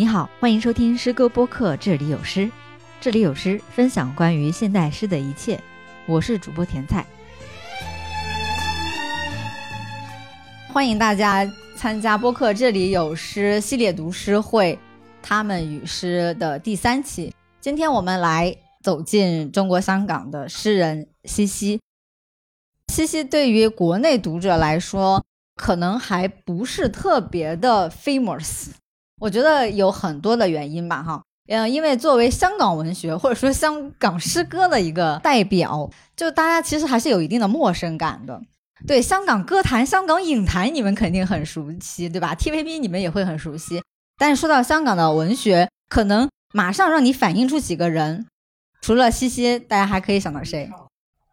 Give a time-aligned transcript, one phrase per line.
[0.00, 2.42] 你好，欢迎收听诗歌播客《这里有诗》，
[3.00, 5.60] 这里有诗，分享关于现代诗的一切。
[6.06, 7.04] 我是主播甜菜，
[10.72, 11.44] 欢迎大家
[11.76, 14.74] 参加播客《这里有诗》系列读诗会，
[15.20, 17.34] 《他们与诗》的第三期。
[17.60, 21.80] 今天我们来走进中国香港的诗人西西。
[22.92, 25.24] 西西对于国内读者来说，
[25.56, 28.68] 可能还不是特别的 famous。
[29.18, 38.40] 我觉得有很多的原因吧，哈，嗯，因为作为香港文学或者说香港诗歌的一个代表，就大家其实还是有一定的陌生感的。
[38.86, 43.82] 对香港歌坛、香港影坛，你们肯定很熟悉，对吧？TVB 你们也会很熟悉。
[44.16, 48.26] 但是说到香港的文学，可能马上让你反映出几个人，
[48.80, 50.70] 除了西西，大家还可以想到谁？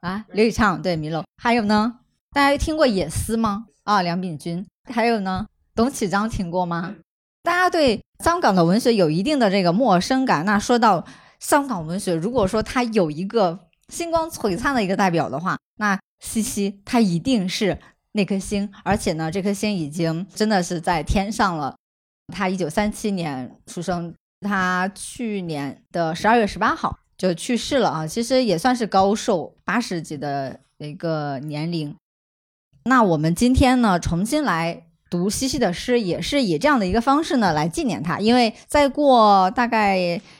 [0.01, 1.23] 啊，刘以畅，对，麋鹿。
[1.37, 1.99] 还有呢？
[2.31, 3.65] 大家听过野思吗？
[3.83, 4.65] 啊，梁秉钧。
[4.91, 5.45] 还有呢？
[5.75, 6.95] 董启章听过吗？
[7.45, 10.43] 大家对香港的文学有一定的这个陌生感。
[10.43, 11.05] 那说到
[11.39, 17.77] 香港文学，如果说它有一个星光璀璨的一个代表的话，那西西他一定是
[18.13, 18.69] 那颗星。
[18.83, 21.75] 而且呢，这颗星已经真的是在天上了。
[22.33, 24.11] 他一九三七年出生，
[24.41, 28.07] 他去年的十二月十八号就去世了啊。
[28.07, 31.95] 其实也算是高寿，八十几的一个年龄。
[32.85, 34.87] 那我们今天呢，重新来。
[35.15, 39.97] 读西西的诗也是以这样的一个方式呢来纪念他，因为再过大概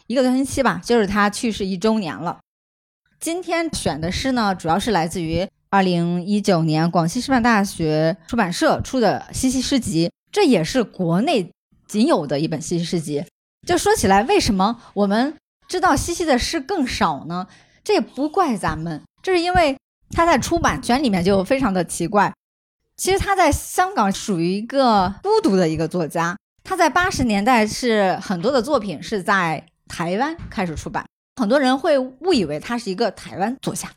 [0.07, 2.39] 一个多星期吧，就是他去世一周年了。
[3.19, 11.49] 今天选的诗呢，主要是来自于二零一九年广西师范大学出版社出的西西诗集，这也是国内
[11.87, 13.23] 仅有的一本西西诗集。
[13.65, 15.33] 就说起来，为什么我们
[15.67, 17.47] 知道西西的诗更少呢？
[17.83, 19.77] 这也不怪咱们，这是因为
[20.11, 22.33] 他在出版权里面就非常的奇怪。
[22.97, 26.35] 其实他在香港属于一个孤独的一个作家。
[26.63, 31.05] 他在八十年代是很多的作品是在台湾开始出版，
[31.35, 33.87] 很多人会误以为他是一个台湾作家，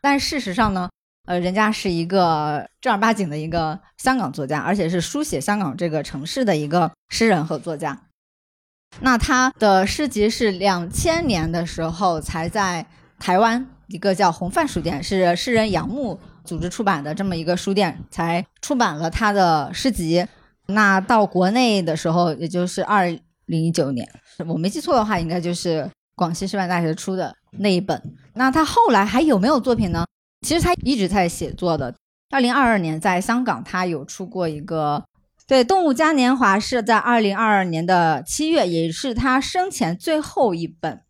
[0.00, 0.88] 但事实上呢，
[1.26, 8.00] 呃，人家是一个正儿八经的一个香港作家，而且是书写香港这个城市的一个诗人和作家。
[9.00, 12.86] 那他的诗集是两千年的时候才在
[13.18, 16.20] 台湾一个叫红帆书店，是诗人杨牧。
[16.44, 20.26] 组织出版的这么一个书店才出版了他的诗集，
[20.66, 23.06] 那到国内的时候，也就是二
[23.46, 24.06] 零一九年，
[24.46, 28.00] 我没记错的话，应该就是广西师范大学出的那一本。
[28.34, 30.04] 那他后来还有没有作品呢？
[30.46, 31.94] 其实他一直在写作的。
[32.30, 35.04] 二零二二年在香港，他有出过一个，
[35.46, 41.00] 对《动物嘉年华》是在二零二二年的七月，也是他生前最后一本。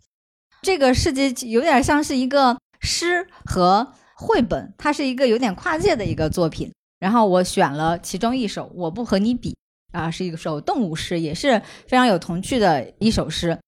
[0.63, 3.93] 这个诗集有点像是一个诗和。
[4.17, 6.73] 绘本，它是一个有点跨界的一个作品。
[6.99, 9.51] 然后我选了其中一首《我不和你比》，
[9.99, 13.59] 啊，是一首动物诗，也是非常有童趣的一首诗。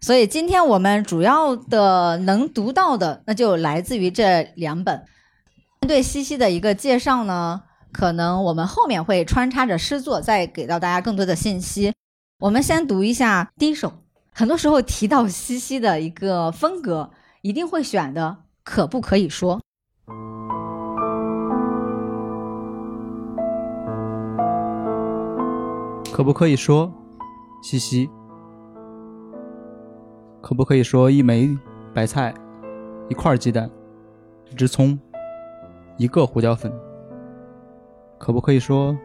[0.00, 5.04] 所以今天我们主要的能读到的，那就来自于这两本。
[5.80, 7.62] 对西西的一个介绍呢，
[7.92, 11.94] 可能我们后面会穿插着诗作，再给到大家更多的信息。
[12.40, 13.92] 我们先读一下第一首。
[14.32, 17.10] 很多时候提到西西的一个风格，
[17.40, 19.62] 一定会选的，可不可以说？
[26.12, 26.92] 可不可以说，
[27.62, 28.08] 西西？
[30.40, 31.58] 可不可以说一枚
[31.92, 32.32] 白菜，
[33.08, 33.68] 一块鸡蛋，
[34.50, 34.96] 一只葱，
[35.96, 36.72] 一个胡椒粉？
[38.18, 38.96] 可不可以说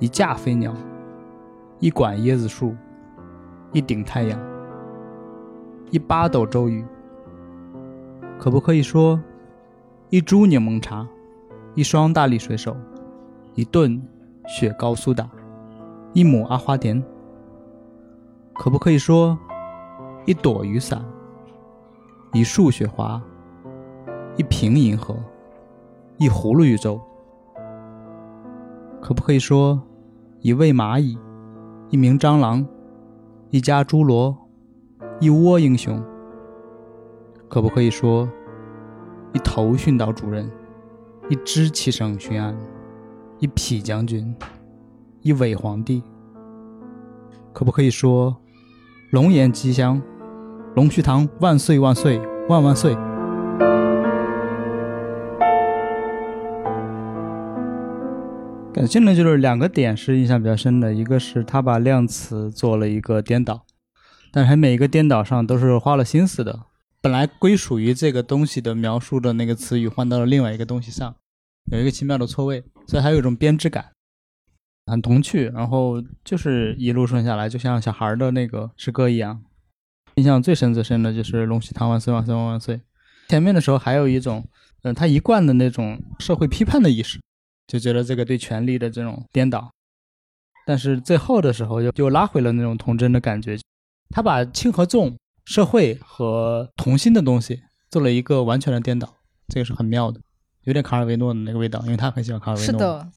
[0.00, 0.74] 一架飞鸟，
[1.78, 2.74] 一管椰子树，
[3.72, 4.38] 一顶太阳，
[5.90, 6.84] 一巴斗周瑜？
[8.38, 9.20] 可不可以说
[10.12, 11.08] 一株柠檬茶，
[11.74, 12.76] 一双大力水手，
[13.54, 13.98] 一顿
[14.46, 15.26] 雪糕苏打？
[16.12, 17.02] 一亩阿花田，
[18.52, 19.38] 可不可以说
[20.26, 21.02] 一朵雨伞，
[22.34, 23.22] 一束雪花，
[24.36, 25.16] 一瓶银河，
[26.18, 27.00] 一葫芦宇宙？
[29.00, 29.80] 可不可以说
[30.40, 31.16] 一位蚂蚁，
[31.88, 32.62] 一名蟑螂，
[33.48, 34.36] 一家侏罗，
[35.20, 36.04] 一窝英雄？
[37.48, 38.28] 可不可以说
[39.34, 40.50] 一头训导主任，
[41.28, 42.56] 一只骑省巡按，
[43.38, 44.34] 一匹将军？
[45.22, 46.02] 一伪皇帝，
[47.52, 48.36] 可不可以说
[49.10, 50.02] 龙颜吉祥，
[50.74, 52.94] 龙须堂万岁万岁万万岁？
[58.74, 63.62] 感兴呢，就是两个点是印象比较深的，一个是他把量词做了一个颠倒，
[64.32, 66.60] 但是每一个颠倒上都是花了心思的。
[67.02, 71.16] 本来归属于这个东西的描述的那个词语换到了另外一个东西上，
[71.72, 73.90] 有一个奇妙的错位，所以还有一种编织感。
[74.86, 79.42] 很童趣，然后就是一路顺下来，就像小孩的那个诗歌一样。
[80.14, 82.80] 印象最深最深的就是“龙禧堂万岁万岁万万岁”。
[83.28, 84.46] 前面的时候还有一种，
[84.82, 87.20] 嗯，他一贯的那种社会批判的意识，
[87.66, 89.72] 就觉得这个对权力的这种颠倒。
[90.64, 93.58] 但是最后的时候又又拉回了那种童真的感觉，
[94.10, 99.16] 他把轻和重、社会和童心的东西做了一个完全的颠倒，
[99.48, 100.20] 这个是很妙的，
[100.64, 102.66] 有点卡尔维诺的那个味道，因为他很喜欢卡尔维诺。
[102.66, 103.08] 是的。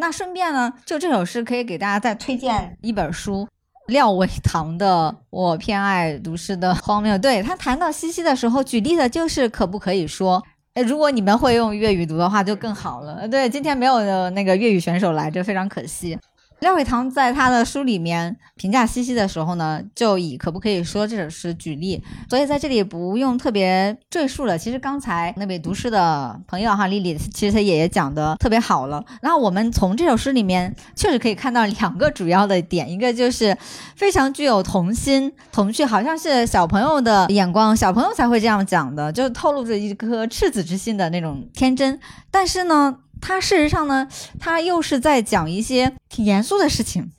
[0.00, 3.46] 那顺便呢，就这首诗可以给大家再推荐一本书，
[3.88, 7.14] 廖伟棠的《我偏爱读诗的荒谬》。
[7.18, 10.42] 对他谈到西西的时候，举例的就是可不可以说，
[10.74, 13.26] 哎，如果你们会用粤语读的话就更好了。
[13.28, 16.16] 对，今天没有那个粤语选手来，这非常可惜。
[16.60, 24.58] 廖伟棠在他的书里面评价西西的时候呢，就以可不可以说这首诗举例，所以在这里不用特别赘述了。
[24.58, 29.02] 其实刚才那位读诗的朋友哈，丽丽，其实她也讲的特别好了。
[29.22, 33.56] 然后我们从这首诗里面确实可以看到两个主要的点，一个就是
[33.96, 41.98] 非常具有童心童趣，好像是小朋友的眼光，小朋友才会这样讲的，就透露着一颗赤子之心的那种天真。
[42.30, 42.98] 但是呢。
[43.20, 44.08] 他事实上呢，
[44.38, 47.12] 他又是在讲一些挺严肃的事情，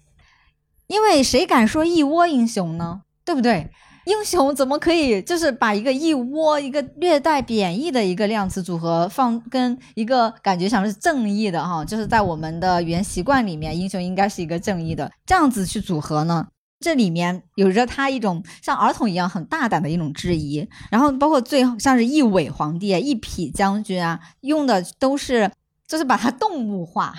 [0.88, 3.02] 因为谁敢说一窝英雄呢？
[3.24, 3.70] 对不对？
[4.06, 16.48] 英雄怎么可以就是把一个一窝一个略带贬义的一个量词组合放跟一个感觉像是正义的哈，就是在我们的语言习惯里面，英雄应该是一个正义的这样子去组合呢？
[16.80, 25.52] 这里面有着他一种像儿童一样很大胆的一种质疑，然后包括最后像是一尾皇帝、一匹将军啊，用的都是。
[25.92, 27.14] 就是把它动物化，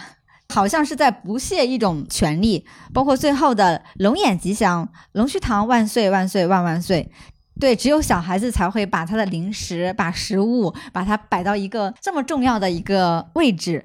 [0.49, 7.13] 好像是在不屑一种权利，包括最后的“龙眼吉祥，龙须糖万岁万岁万万岁”。
[7.61, 13.85] 对，只有小孩子才会把他的零食、把食物，把它摆到一个这么重要的一个位置，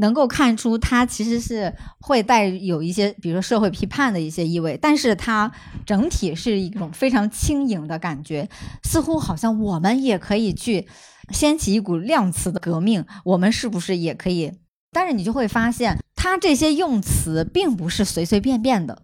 [0.00, 5.52] 能够看出它其实是会带有一些，比如说社会批判的一些意味，但是它
[5.86, 8.48] 整体是一种非常轻盈的感觉，
[8.82, 10.88] 似乎好像我们也可以去。
[11.30, 14.52] 掀起一股量词的革命，我们是不是也可以？
[14.92, 19.02] 但是你就会发现，他这些用词并不是随随便便的。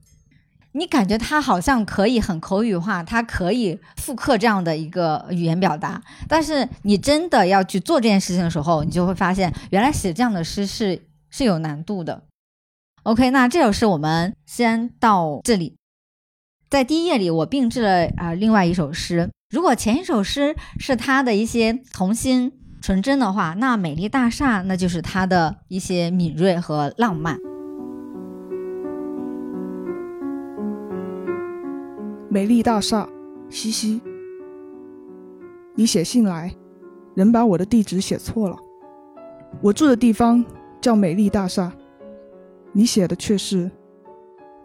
[0.74, 6.02] 你感觉他好像可以很口语化，他可以复刻这样的一个语言表达。
[6.26, 12.22] 但是你真的要去做这件事情的时候，你就会发现，原来写这样的诗是是有难度的。
[13.02, 15.76] OK，那这首诗我们先到这里。
[16.70, 19.28] 在第一页里，我并置了啊另外一首诗。
[19.52, 22.50] 如果前一首诗是他的一些童心
[22.81, 27.38] 纯真的话，那美丽大厦那就是他的一些敏锐和浪漫。
[32.31, 33.06] 美丽大厦，
[33.50, 34.00] 西西，
[35.75, 36.50] 你写信来，
[37.14, 38.56] 人把我的地址写错了，
[39.60, 40.43] 我住的地方
[40.81, 41.70] 叫美丽大厦，
[42.72, 43.70] 你写的却是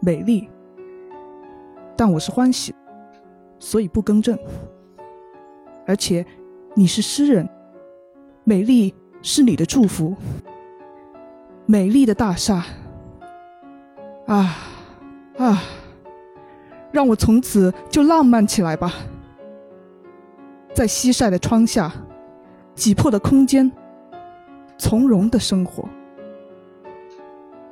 [0.00, 0.48] 美丽。
[1.94, 2.74] 但我是欢喜，
[3.58, 4.38] 所以不更正。
[5.88, 6.24] 而且，
[6.74, 7.48] 你是诗人，
[8.44, 10.14] 美丽是你的祝福。
[11.64, 12.62] 美丽的大厦，
[14.26, 14.54] 啊
[15.38, 15.62] 啊，
[16.92, 18.92] 让我从此就浪漫起来吧。
[20.74, 21.90] 在西晒的窗下，
[22.74, 23.72] 挤破的空间，
[24.76, 25.88] 从容的生活，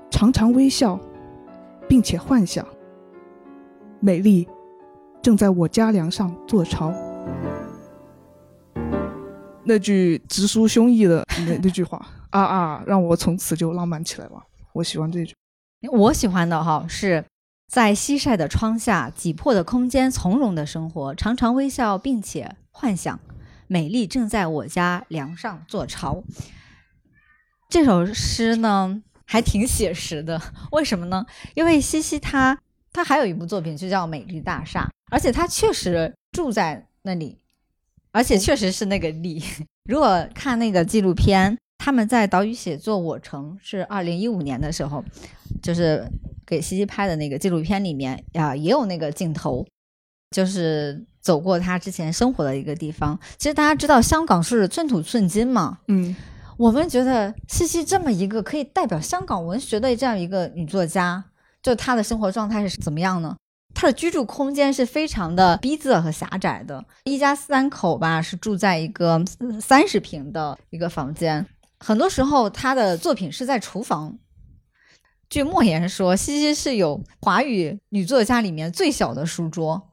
[0.09, 0.99] 常常微笑，
[1.87, 2.67] 并且幻想。
[4.01, 4.49] 美丽
[5.21, 6.95] 正在我家梁上做巢。
[9.67, 14.43] 那句直抒胸臆的那那句话啊啊，让我从此就浪漫起来了。
[14.73, 15.35] 我喜欢这句。
[15.93, 17.25] 我喜欢的哈是
[17.71, 23.19] 在西晒的窗下，挤破的空间，从容的生活，常常微笑，并且幻想
[23.67, 26.23] 美丽正在我家梁上做巢。
[27.69, 30.41] 这首诗呢还挺写实的，
[30.73, 31.27] 为什么呢？
[31.55, 32.59] 因为西西他。
[32.93, 34.81] 他还有一部作品就叫《美丽大厦》，
[35.11, 37.39] 而且他确实住在那里，
[38.17, 39.43] 而且确实是那个力。
[39.85, 45.05] 如果看那个纪录片，他们在岛屿写作《我城》是二零一五年的时候，
[45.63, 46.03] 就是
[46.47, 49.67] 给西西拍的那个纪录片里面呀，也有那个镜头，
[50.31, 53.21] 就是走过他之前生活的一个地方。
[53.37, 56.17] 其实大家知道香港是寸土寸金嘛，嗯，
[56.57, 61.23] 我们觉得西西这么一个可以代表香港文学的这样一个女作家。
[61.63, 63.37] 就她的生活状态是怎么样呢？
[63.77, 69.23] 他的居住空间是非常的逼仄和狭窄的，一家三口吧是住在一个
[69.61, 71.47] 三十平的一个房间。
[71.79, 74.19] 很多时候，他的作品是在厨房。
[75.29, 79.91] 据莫言说，西西是有华语女作家里面最小的书桌，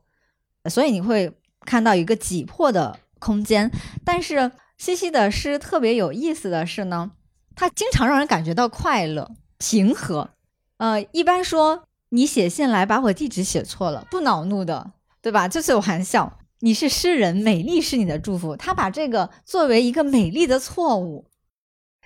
[0.69, 3.69] 所以你会看到一个挤破的空间。
[4.05, 7.11] 但是西西的诗特别有意思的是呢，
[7.53, 10.29] 他经常让人感觉到快乐、平和。
[10.77, 15.47] 呃，一般说你写信来把我地址写错了，不恼怒的，对吧？
[15.47, 16.39] 就是玩笑。
[16.59, 18.55] 你是诗人，美丽是你的祝福。
[18.55, 21.25] 他把这个作为一个美丽的错误，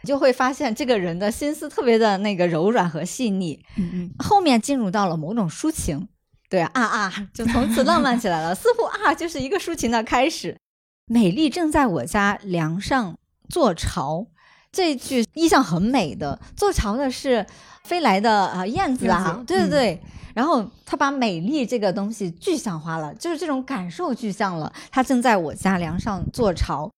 [0.02, 3.62] 你就会发现这个人的心思特别的那个柔软和细腻。
[3.76, 6.08] 嗯嗯，后面进入到了某种抒情，
[6.50, 10.58] 对啊啊，就从此浪漫起来了，似乎啊就是一个抒情的开始。
[11.06, 13.18] 美丽正在我家梁上
[13.50, 14.28] 做巢，
[14.72, 16.40] 这句意象很美的。
[16.56, 17.46] 做巢的是
[17.88, 20.02] 飞来的啊燕子啊，对对对。
[20.34, 24.72] 然后他把美丽这个东西具象化了，就是这种感受具象了。
[24.92, 26.90] 他正在我家梁上做巢。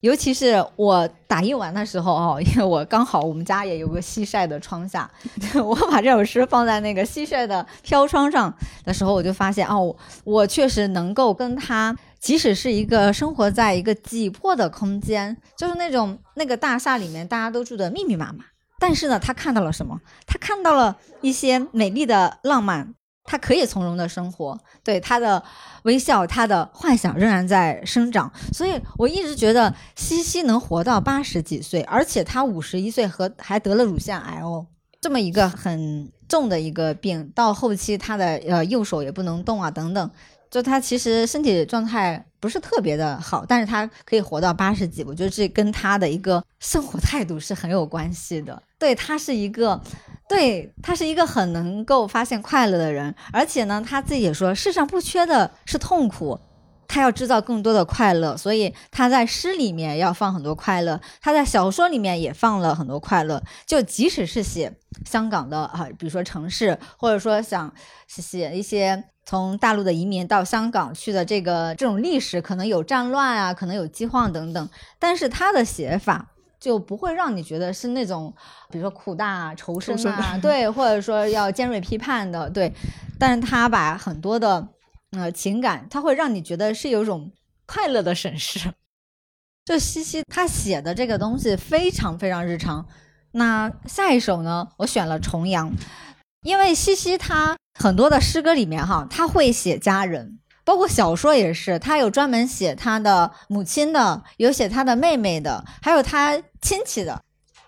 [0.00, 5.10] 尤其是我打印完的时候哦，因为我刚好我们家也有个西晒的窗下，
[5.64, 18.44] 我把这首诗放在那个西晒的飘窗上的时候，我就发现哦，我确实能够跟他，即使是一个生活在一个挤迫的空间，就是那种那个大厦里面大家都住的密密麻麻，
[18.78, 20.00] 但是呢，他看到了什么？
[20.26, 22.94] 他看到了一些美丽的浪漫。
[23.26, 25.42] 他可以从容的生活，对他的
[25.84, 34.66] 微笑，他的幻想仍然在生长，所以我一直觉得西西能活到八十几岁，而且他五十一岁和还得了乳腺癌哦，
[35.00, 40.10] 这么一个很重的一个病，到后期他的呃右手也不能动啊等等，
[40.54, 49.80] 就他其实身体状态不是特别的好，但是他可以活到八十几，我觉得这跟他的一个生活态度是很有关系的，对他是一个。
[50.26, 56.40] 对他是一个很能够发现快乐的人，而且呢，他自己也说世上不缺的是痛苦，
[56.88, 63.42] 他要制造更多的快乐，所以他在诗里面要放很多快乐，他在小说里面也放了很多快乐。
[63.66, 64.72] 就即使是写
[65.04, 67.70] 香港的啊，比如说城市，或者说想
[68.08, 76.30] 写一些从大陆的移民到香港去的这个这种历史，可能有战乱啊，可能有饥荒等等，但是他的写法。
[76.60, 78.32] 就不会让你觉得是那种，
[78.70, 82.72] 比如说苦大仇深啊， 对，或者说要尖锐批判的，对。
[83.18, 84.66] 但是他把很多的
[85.10, 87.30] 呃情感，他会让你觉得是有一种
[87.66, 88.72] 快乐的审视。
[89.66, 92.86] 就西西他写的这个东西非常非常日常。
[93.32, 95.70] 那下一首呢，我选了重阳，
[96.44, 100.38] 因为西西他很多的诗歌里面哈，他会写家人。
[100.64, 107.20] 包括小说也是，他有专门写他的母亲的，有写他的妹妹的，还有他亲戚的。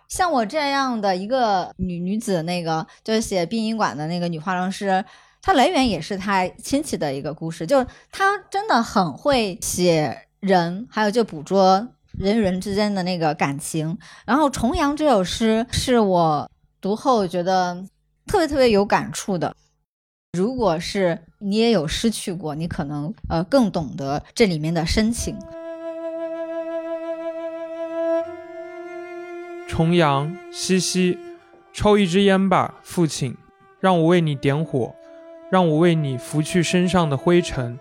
[0.09, 5.05] 像我这样的一个女女子，那个就是写殡仪馆的那个女化妆师，
[5.43, 7.67] 她来源也是她亲戚的一个故事。
[7.67, 11.87] 就是她真的很会写人，还有就捕捉
[12.19, 13.99] 人与人之间的那个感情。
[14.25, 17.85] 然后《重阳》这首诗是我读后觉得
[18.27, 19.55] 特别特别有感触的。
[20.37, 25.35] 如果是你也有失去过，你可能呃更懂得这里面的深情。
[29.67, 31.19] 重阳，西西，
[31.73, 33.35] 抽一支烟吧，父亲，
[33.81, 34.95] 让我为你点火，
[35.51, 37.79] 让我为你拂去身上的灰尘。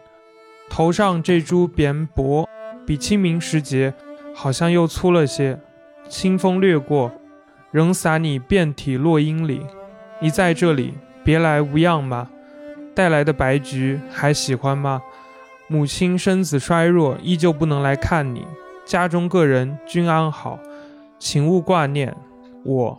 [0.69, 2.47] 头上这株扁柏，
[2.87, 3.93] 比清明时节
[4.33, 5.59] 好像又粗了些。
[6.07, 7.11] 清风掠过，
[7.71, 9.61] 仍洒你遍体落英里。
[10.21, 10.93] 你在这里，
[11.23, 12.29] 别来无恙吗？
[12.95, 15.01] 带来的白菊还喜欢吗？
[15.67, 18.45] 母亲身子衰弱，依旧不能来看你。
[18.85, 20.57] 家中个人均安好，
[21.19, 22.15] 请勿挂念。
[22.63, 22.97] 我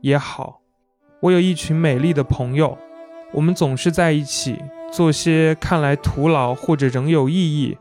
[0.00, 0.60] 也好，
[1.20, 2.76] 我有一群美丽的朋友，
[3.32, 4.58] 我们总是在一起
[4.90, 7.76] 做些看来徒劳或者仍有意义、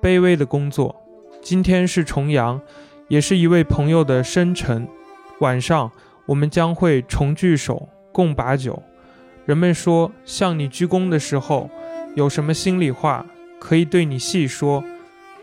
[0.00, 0.94] 卑微的工作。
[1.42, 2.60] 今天是重阳，
[3.08, 4.86] 也是一位朋友的生辰。
[5.40, 5.90] 晚上
[6.26, 8.82] 我们将会重聚首，共把酒。
[9.46, 11.70] 人们说，向你鞠躬的时候，
[12.14, 13.26] 有什么心里话
[13.58, 14.84] 可以对你细说，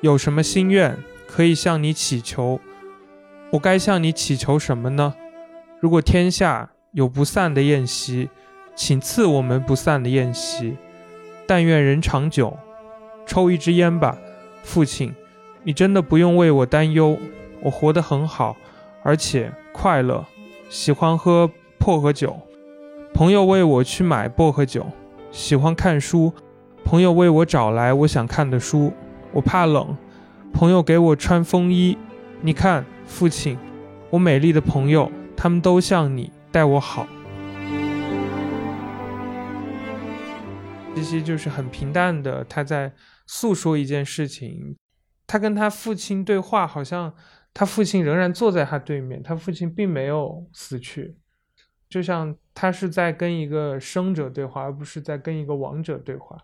[0.02, 2.60] 有什么心愿可以向你祈求。
[3.52, 5.14] 我该向你祈求什么呢？
[5.80, 8.30] 如果天下有不散的宴席，
[8.76, 10.76] 请赐我们不散的宴席。
[11.46, 12.58] 但愿人长久。
[13.26, 14.18] 抽一支烟吧，
[14.64, 15.14] 父亲，
[15.64, 17.20] 你真的不用为我担忧，
[17.62, 18.56] 我活得很好，
[19.04, 20.26] 而且快乐，
[20.70, 22.40] 喜欢喝薄荷酒。
[23.18, 24.86] 朋友为我去买薄荷酒，
[25.32, 26.32] 喜欢看书。
[26.86, 28.94] 朋友为我找来我想看的书。
[29.34, 29.98] 我怕冷，
[30.54, 31.98] 朋友给我穿风衣。
[32.42, 33.58] 你看，父亲，
[34.12, 37.08] 我美丽的朋友，他们都像你待我好。
[40.94, 42.94] 西西就是很平淡的，他在
[43.26, 44.76] 诉说一件事情。
[45.26, 47.12] 他跟他父亲对话，好像
[47.52, 51.18] 他父亲仍然坐在他对面，他父亲并没有死去。
[51.90, 56.38] 就像他是在跟一个生者对话，而不是在跟一个亡者对话，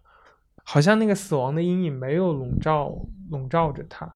[0.63, 2.95] 好像那个死亡的阴影没有笼罩
[3.29, 4.13] 笼罩着他，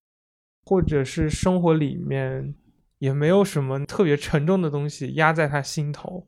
[0.65, 2.55] 或者是生活里面
[2.99, 6.27] 也没有什么特别沉重的东西压在他心头，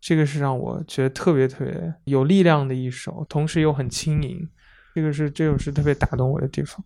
[0.00, 4.48] 这个是让我觉得特别特别有力量的一首，同时又很轻盈。
[4.94, 6.84] 这个是这首诗特别打动我的地方。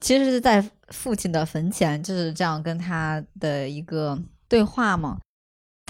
[0.00, 5.18] 其实是在父亲的坟前就是这样跟他的一个对话嘛，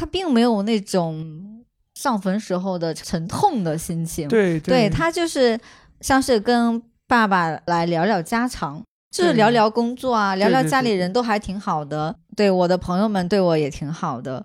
[0.01, 1.63] 他并没有那种
[1.95, 5.61] 上坟时候的沉痛的心情，对对他就是
[6.01, 14.43] 像是跟爸爸来聊聊家常，就是聊聊工作啊，聊聊家里人都还挺好的，对我的朋友们对我也挺好的。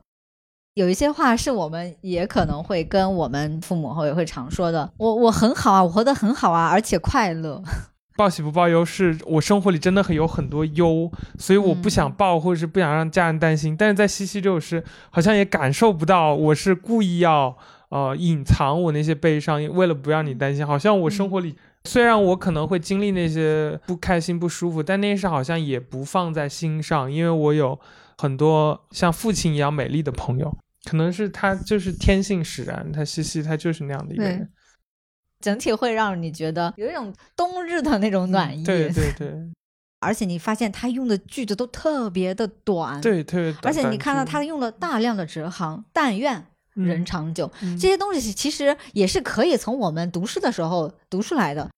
[0.73, 7.63] 有一些话是我们也可能会跟我们父母后也会常说的，我我很好啊，我活得很好啊，而且快乐。
[8.15, 13.75] 报喜不报忧是我生活里真的很有很多忧，所以我不想报，或者是不想让家人担心。
[13.75, 17.55] 但是在西西这首诗，好像也感受不到我是故意要
[17.89, 20.65] 呃隐藏我那些悲伤，为了不让你担心。
[20.65, 27.77] 好像我生活里虽然我可能会经历那些不开心、不舒服，但那些事好像也不放在心上，因为我有
[28.17, 30.57] 很多像父亲一样美丽的朋友。
[30.89, 34.49] 可能是他就是天性使然，他西西他就是那样的一个人。
[35.45, 39.31] 整体会让你觉得有一种冬日的那种暖意，对对 对，
[39.99, 51.69] 而且你发现他用的句子都特别的短，对特别短，而且你看到他用了大量的折行，但愿人长久，这些东西其实也是可以从我们读诗的时候读出来的。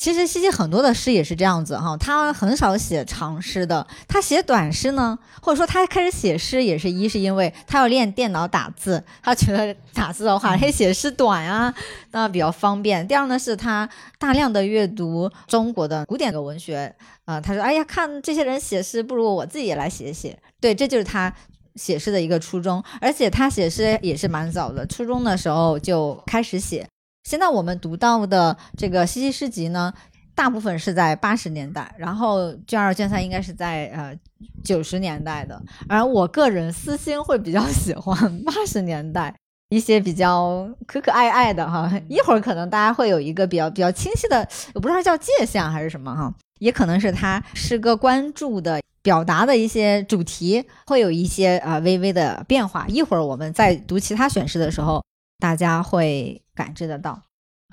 [0.00, 3.86] 其实西西很多的诗也是这样子哈，他很少写长诗的。
[4.08, 11.74] 他写短诗呢，或者说他开始写诗也是一是因为他要练电脑打字，他觉得打字的话，他写诗短啊，
[12.12, 13.06] 那比较方便。
[13.06, 13.86] 第二呢，是他
[14.18, 16.94] 大量的阅读中国的古典的文学
[17.26, 21.30] 啊，他说：“哎呀，看这些人写诗，不如我自己也来写写。”对，这就是他
[21.74, 22.82] 写诗的一个初衷。
[23.02, 26.88] 而且他写诗也是蛮早的，初中的时候就开始写。
[27.24, 29.92] 现在我们读到的这个西西诗集呢，
[30.34, 34.16] 大部分是在八十年代，然后卷二卷三应该是在呃
[34.64, 35.60] 九十年代的。
[35.88, 39.34] 而我个人私心会比较 喜欢八十年代
[39.68, 41.92] 一些比较可可爱爱的哈。
[42.08, 52.86] 一会儿可能大家会有一个比较比较清晰的，我不知道叫界限还是什么哈，也可能是他诗歌关注的表达的一些主题会有一些呃微微的变化。
[52.88, 55.04] 一会儿我们在读其他选诗的时候。
[55.40, 57.22] 大家会感知得到。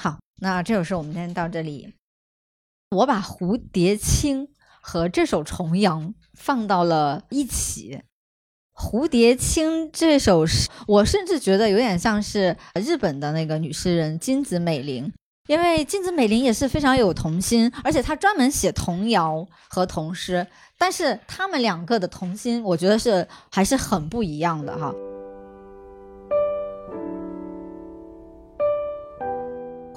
[0.01, 1.93] 好，那这首诗我们先到这里。
[2.91, 4.47] 我把《蝴蝶青》
[4.79, 7.99] 和这首《重阳》放到了一起。
[8.81, 15.11] 《蝴蝶青》这首诗，我甚至觉得有点像是日本的那个女诗人金子美玲，
[15.47, 20.47] 因为金子美玲也是非常有童心，而且她专门写童谣和童诗。
[20.77, 24.93] 但是他们两个的童心，我觉得是还是很不一样的哈。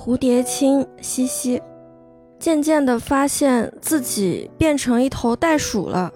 [0.03, 1.61] 蝴蝶青，西西，
[2.39, 6.11] 渐渐地发现自己变成一头袋鼠了。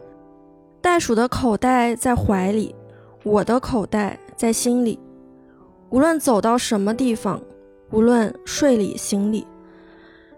[0.81, 2.75] 袋鼠的口袋在怀里，
[3.25, 4.99] 我的口袋在心里。
[5.91, 7.39] 无论走到什么地方，
[7.91, 9.47] 无论睡里醒里，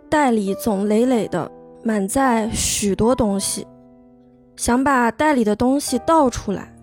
[0.09, 1.49] 袋里总累累的
[1.85, 3.65] 满载许多东西。
[4.57, 6.75] 想把袋里的东西倒出来，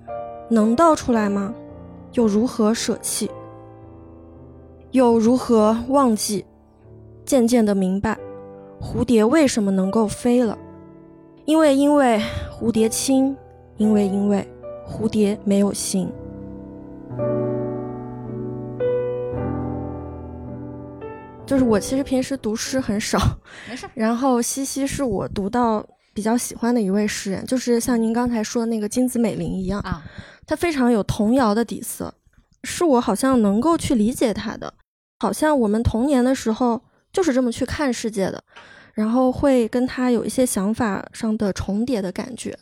[0.49, 1.53] 能倒出来吗？
[2.13, 3.29] 又如何舍弃？
[4.91, 6.45] 又如何忘记？
[7.25, 8.17] 渐渐的明白，
[8.81, 10.57] 蝴蝶为什么能够飞了，
[11.45, 13.35] 因为因为蝴蝶轻，
[13.77, 14.45] 因为因为
[14.85, 16.11] 蝴蝶没有心。
[21.45, 23.19] 就是我其实平时读诗很少，
[23.69, 23.87] 没事。
[23.93, 30.03] 然后西西是我读到比较喜欢的一位诗人，就是像您刚才说那个金子美玲一样啊，
[30.45, 32.13] 他非常有童谣的底色，
[32.63, 34.73] 是我好像能够去理解她的，
[35.19, 36.81] 好像我们童年的时候。
[37.13, 38.43] 就是这么去看世界的，
[38.93, 42.57] 然后会跟他有一些想法上的重叠的感觉。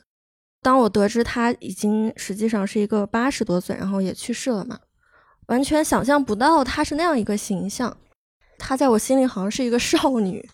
[0.61, 4.77] 当我得知他已经实际上是一个八十多岁，然后也去世了嘛，
[5.47, 7.97] 完全想象不到他是那样一个形象。
[8.59, 10.47] 他在我心里好像是一个少女。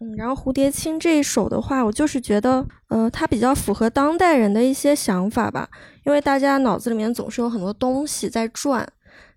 [0.00, 5.68] 嗯，然后《蝴蝶青》这一首的话，我就是觉得，呃，它比较符合当代人的一些想法吧，
[6.04, 8.90] 因为大家脑子里面总是有很多东西在转，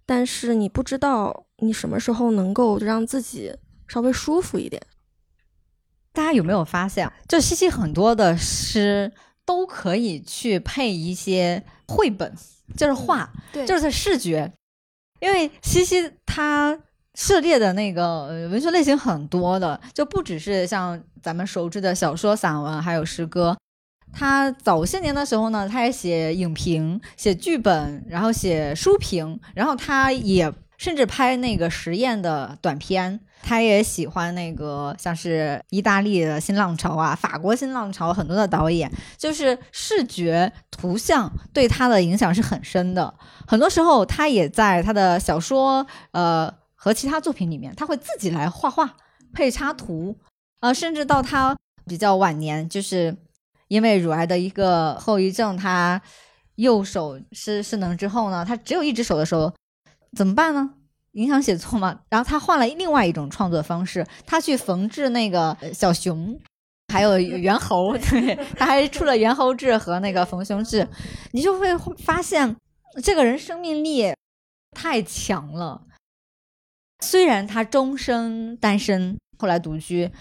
[0.06, 3.54] 但是你不知道你什么时候能够让自己。
[3.88, 4.82] 稍微舒服一点。
[6.14, 9.14] 大家有没有发现，就西西很多的诗
[9.46, 12.34] 都可以去配一些绘本，
[12.76, 14.52] 就是画，对，就是视觉。
[15.20, 16.80] 因为西西他
[17.14, 23.58] 涉猎的那个文学类型很多的，就不只是像咱们熟知的小说、散文，还有诗歌。
[24.12, 30.52] 他早些年的时候呢，他也写影评、写剧本，然后写书评，然后他也。
[30.80, 33.20] 甚至拍那个实验的短片。
[33.42, 43.14] 他也喜欢那个像是意大利的新浪潮啊，法国新浪潮很多的导演，就是视觉图像对他的影响是很深的。
[43.48, 48.96] 很多时候，他也在他的小说呃和其他作品里面，他会自己来画画、
[49.34, 50.18] 配插图，
[50.60, 53.16] 呃，甚至到他比较晚年，就是
[53.70, 56.02] 因为乳癌的一个后遗症，他
[56.56, 59.54] 右手失失能之后呢，他只有一只手的时候，
[60.16, 60.74] 怎么办呢？
[61.18, 66.40] 影响写作嘛， 然后他换了另外一种创作方式，他去缝制那个小熊，
[66.94, 70.88] 还有 猿猴， 对，他还出了猿猴志和那个缝熊志，
[71.32, 72.56] 你就会发现
[73.04, 74.14] 这个人生命力
[74.76, 75.82] 太强了。
[77.04, 80.12] 虽然他终生单身，后来独居，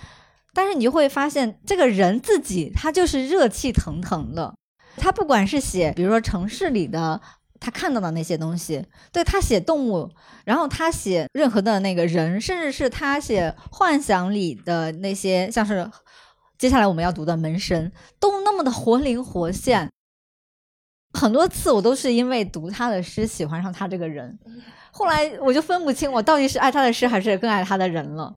[0.54, 4.54] 但是你就会发现这个人自己他就是热气腾腾的。
[4.96, 7.20] 他不管是写，比如说城市里的。
[7.60, 10.10] 他看到的那些东西，对他写动物，
[10.44, 15.90] 然后他写任何的那个人，甚至是他写幻想里的那些，像是
[16.58, 19.90] 接下来我们要读的《门神》，都那么的活灵活现。
[21.12, 24.38] 很多次我都是因为读他的诗喜欢上他这个人，
[24.90, 28.34] 后来我就分不清我到底是爱他的诗还是更爱他的人了。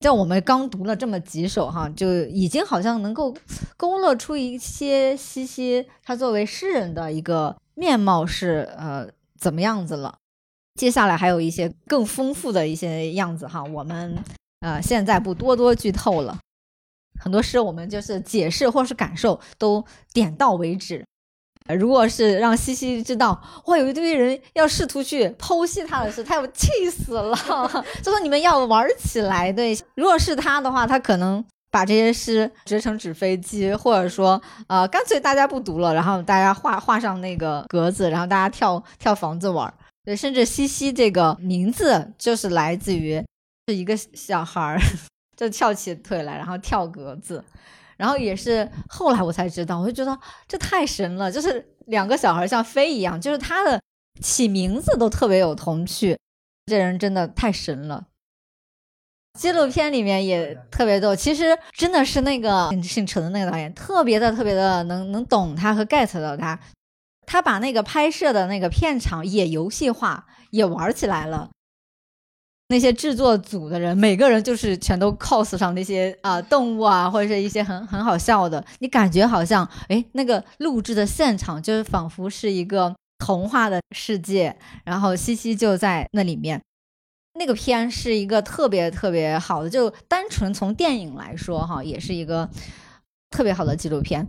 [0.00, 3.34] 在我们刚读了这么几首哈，就已经好像能够
[3.76, 7.56] 勾勒出一些西西他作为诗人的一个。
[7.74, 9.08] 面貌是呃
[9.38, 10.18] 怎么样子了？
[10.74, 14.16] 接下来还有一些更丰富的一些样子哈，我们
[14.60, 16.36] 呃现在不多多剧透了。
[17.20, 21.04] 很多诗我们就是解释或是感受都点到为止。
[21.78, 27.34] 如果是让西西知道，哇，有一堆人要试图去剖析他的事，他要气死了。
[28.02, 29.74] 就说你们要玩起来，对。
[29.94, 31.42] 如果是他的话，他可能。
[31.74, 39.74] 把这些诗折成纸飞机，或者说，呃，干脆大家不读了，然后大家画画上那个格子，然后大家跳跳房子玩。
[40.04, 43.20] 对，甚至西西这个名字就是来自于
[43.66, 44.78] 是一个小孩儿，
[45.36, 47.44] 就跳起腿来，然后跳格子。
[47.96, 53.80] 然后也是后来我才知道，我就觉得这太神了，就是两个小孩像飞一样，就是他的
[54.20, 56.16] 起名字都特别有童趣。
[56.66, 58.06] 这人真的太神了。
[59.38, 66.58] 纪录片里面也特别逗，其实真的是那个姓陈的那个导演，特别的特别的能能懂他和 get 到他，
[67.26, 71.50] 他把那个拍摄的那个片场也游戏化，也玩起来了。
[72.68, 86.62] 那些制作组的人，每个人就是全都 cos 上那些啊动物啊，或者是一些很很好笑的，你感觉好像哎那个录制的现场就是仿佛是一个童话的世界，然后西西就在那里面。
[87.36, 92.48] 那个片是一个特别特别好的，就单纯从电影来说哈，也是一个
[93.28, 94.28] 特别好的纪录片。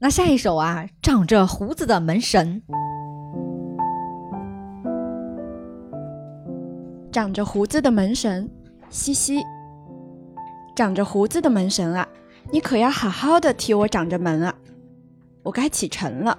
[0.00, 2.60] 那下一首啊，长着胡子的门神，
[7.12, 8.50] 长着胡子的门神，
[8.90, 9.44] 西西，
[10.74, 12.08] 长着胡子的门神啊，
[12.50, 14.52] 你可要好好的替我掌着门啊！
[15.44, 16.36] 我该启程了，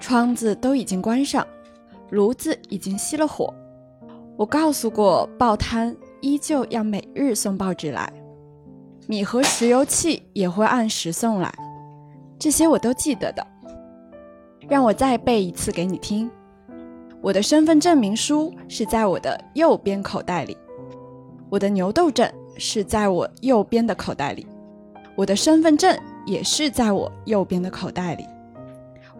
[0.00, 1.44] 窗子都已经关上，
[2.10, 3.52] 炉子已经熄了火。
[4.40, 8.10] 我告诉过报摊，依旧要每日送报纸来，
[9.06, 11.54] 米和石油气也会按时送来，
[12.38, 13.46] 这些我都记得的。
[14.66, 16.30] 让我再背一次给你听。
[17.20, 20.56] 我的身份证明书是在我的右边口袋里，
[21.50, 22.26] 我的牛痘症
[22.56, 24.46] 是在我右边的口袋里，
[25.16, 28.24] 我的身份证也是在我右边的口袋里，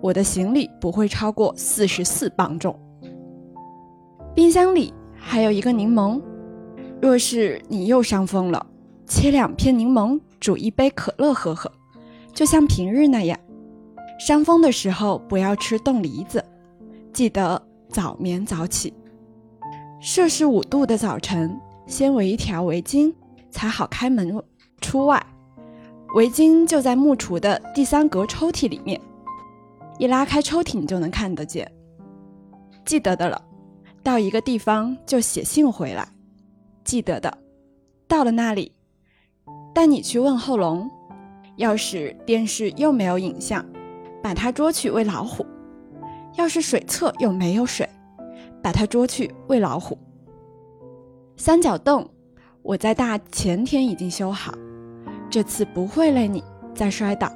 [0.01, 2.75] 我的行李不会超过四十四磅重，
[4.35, 4.95] 冰箱里。
[5.23, 6.21] 还有一个柠檬，
[7.01, 8.67] 若是你又伤风了，
[9.07, 11.71] 切两片柠檬，煮一杯可乐喝喝，
[12.33, 13.39] 就像平日那样。
[14.19, 16.45] 伤风的时候不要吃冻梨子，
[17.13, 18.93] 记得早眠早起。
[20.01, 23.15] 摄氏五度的早晨，先围一条围巾，
[23.51, 24.43] 才好开门
[24.81, 25.25] 出外。
[26.15, 29.01] 围巾就在木橱的第三格抽屉里面，
[29.99, 31.71] 一拉开抽屉，你就能看得见。
[32.85, 33.41] 记得的了。
[34.03, 36.09] 到一个地方就写信回来，
[36.85, 37.39] 记得的。
[38.09, 38.73] 到了那里，
[39.75, 40.91] 带你去问候龙。
[41.57, 43.65] 要是电视又没有影像，
[44.23, 45.45] 把它捉去喂老虎；
[46.37, 47.87] 要是水厕又没有水，
[48.63, 49.99] 把它捉去喂老虎。
[51.37, 52.09] 三角凳，
[52.63, 54.55] 我在大前天已经修好，
[55.29, 56.43] 这次不会累你
[56.75, 57.31] 再摔倒。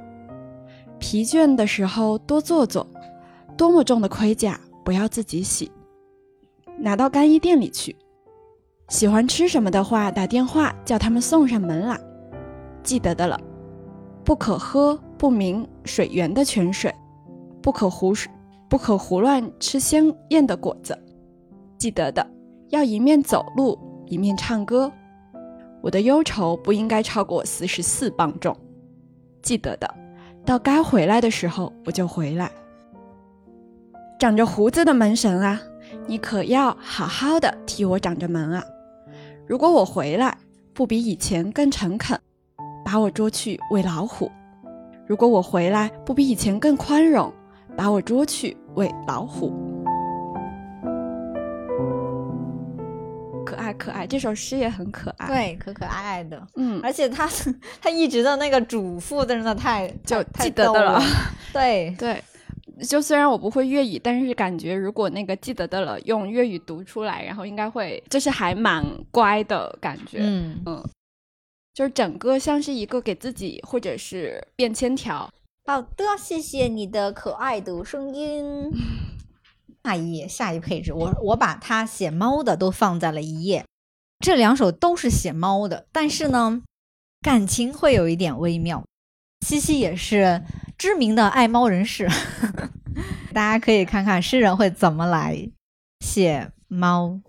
[0.99, 2.87] 疲倦的时候多坐坐，
[3.59, 5.71] 多么重的盔甲不要自己洗。
[6.79, 7.97] 拿到干衣店里去。
[8.89, 11.99] 喜欢吃什么的话，打电话叫他们送上门来。
[12.83, 13.41] 记得的了，
[14.25, 16.95] 不可喝不明水源的泉水，
[17.63, 18.13] 不可胡
[18.69, 20.99] 不可胡乱吃鲜艳的果子。
[21.79, 22.27] 记得的，
[22.71, 24.91] 要一面走路一面唱歌。
[25.81, 28.55] 我的忧愁不应该超过四十四磅重。
[29.43, 29.95] 记得的，
[30.45, 32.51] 到该回来的时候我就回来。
[34.19, 35.61] 长着胡子的门神啊，
[36.07, 38.63] 你可要好好的替我掌着门啊！
[39.47, 40.37] 如果我回来
[40.73, 42.19] 不比以前更诚恳，
[42.85, 44.31] 把我捉去喂老虎；
[45.07, 47.33] 如果我回来不比以前更宽容，
[47.77, 49.53] 把我捉去喂老虎。
[53.47, 56.47] 可爱可爱，这首诗也很可爱。，对，可可爱爱的。
[56.57, 57.29] 嗯，而且他
[57.81, 61.11] 他一直的那个嘱咐真的太就太记得的了太逗了。
[61.53, 62.23] 对， 对。
[62.83, 70.19] 就虽然我不会粤语，但是感觉如果那个记得的了用粤语读出来，然后应该会就是还蛮乖的感觉。
[70.21, 70.85] 嗯嗯，
[71.73, 75.31] 就是整个像是一个给自己或者是便签条。
[75.67, 78.71] 好的，谢谢你的可爱的声音。
[79.85, 83.65] 下一页，下一配置，我我把它写猫的都放在了一页。
[84.19, 86.63] 这两首都是写猫的，但是呢，
[87.21, 88.83] 感情会有一点微妙。
[89.45, 90.43] 西西也是
[90.79, 92.09] 知名的爱猫人士，
[93.35, 95.51] 大家可以看看诗人会怎么来
[96.01, 97.21] 写猫。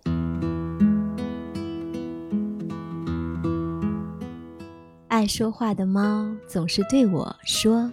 [5.09, 7.91] 爱说话的猫总是对我说：“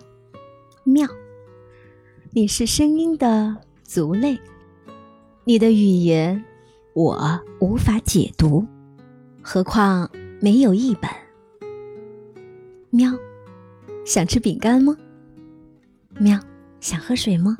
[0.87, 1.08] 妙。”
[2.30, 4.38] 你是声音的族类，
[5.42, 6.44] 你的语言
[6.94, 8.64] 我无法解读，
[9.42, 10.08] 何况
[10.40, 11.11] 没有译本。
[12.90, 13.11] 喵，
[14.04, 14.96] 想吃饼干吗？
[16.18, 16.38] 喵，
[16.80, 17.56] 想喝水吗？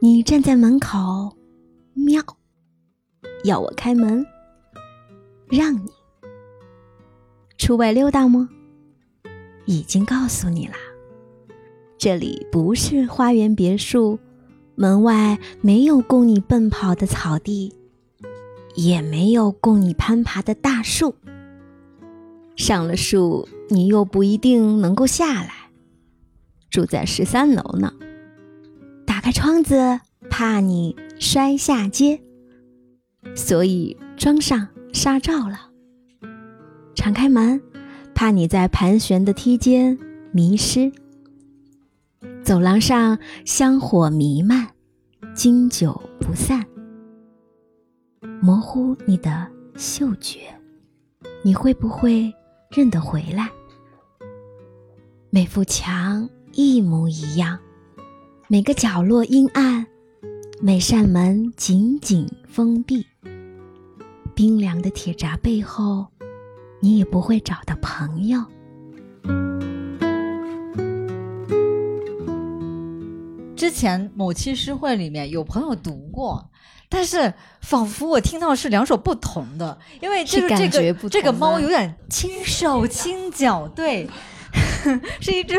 [0.00, 1.36] 你站在门口，
[1.94, 2.20] 喵，
[3.44, 4.26] 要我开门，
[5.48, 5.88] 让你。
[7.56, 8.48] 出外溜达吗？
[9.66, 10.74] 已经告诉你啦，
[11.96, 14.18] 这里不是花园别墅，
[14.74, 17.72] 门外没有供你奔跑的草地，
[18.74, 21.14] 也没有供你攀爬的大树。
[22.56, 25.70] 上了树，你又不一定能够下来。
[26.70, 27.92] 住在十三楼呢，
[29.06, 32.20] 打开窗子，怕你摔下街，
[33.36, 35.70] 所以装上纱罩了。
[36.94, 37.62] 敞开门，
[38.14, 39.98] 怕你在盘旋的梯间
[40.32, 40.92] 迷失。
[42.42, 44.68] 走廊上香火弥漫，
[45.34, 46.64] 经久不散，
[48.40, 50.40] 模糊你的嗅觉，
[51.42, 52.34] 你会不会
[52.76, 53.48] 认得回来？
[55.30, 57.56] 每幅墙一模一样，
[58.48, 59.86] 每个角落阴暗，
[60.60, 63.06] 每扇门紧紧封闭。
[64.34, 66.06] 冰凉的铁闸背后。
[66.80, 68.44] 你也不会找到朋友。
[73.56, 76.50] 之前某期诗会里面有朋友读过，
[76.94, 84.08] 但是仿佛我听到是两首不同的，因为这个这个觉不同这个猫有点轻手轻脚，对，
[85.20, 85.56] 是一只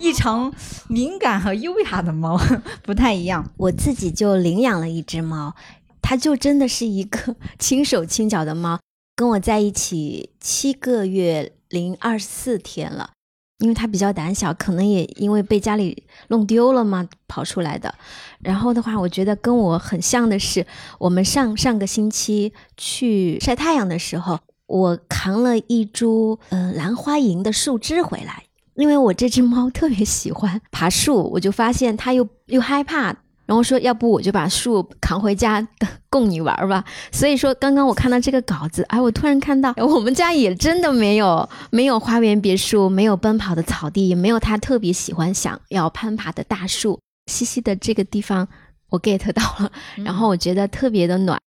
[0.00, 0.52] 异常
[0.88, 2.36] 敏感和优雅的猫，
[2.82, 3.48] 不太一样。
[3.56, 5.54] 我自己就领养了一只猫，
[6.02, 8.80] 它就真的是一个 轻手轻脚的猫，
[9.14, 13.10] 跟我在一起七个月零二十四天了。
[13.58, 17.94] 因为它比较胆小，可能也因为被家里弄丢了嘛，跑出来的。
[18.40, 20.66] 然后的话，我觉得跟我很像的是，
[20.98, 28.42] 我们上上个星期去晒太阳的时候，我扛了一株呃兰花楹的树枝回来。
[28.74, 33.16] 因为我这只猫特别喜欢爬树，我就发现它又又害怕，
[33.46, 35.66] 然后说要不我就把树扛回家
[36.10, 36.84] 供你玩吧。
[37.12, 47.00] 所以说，刚刚我看到这个稿子，哎，我突然看到我们家也真的没有没有花园别墅，没有奔跑的草地，也没有他特别喜欢想要攀爬的大树。
[47.30, 48.46] 西西的这个地方
[48.90, 51.40] 我 get 到了，然后我觉得特别的暖，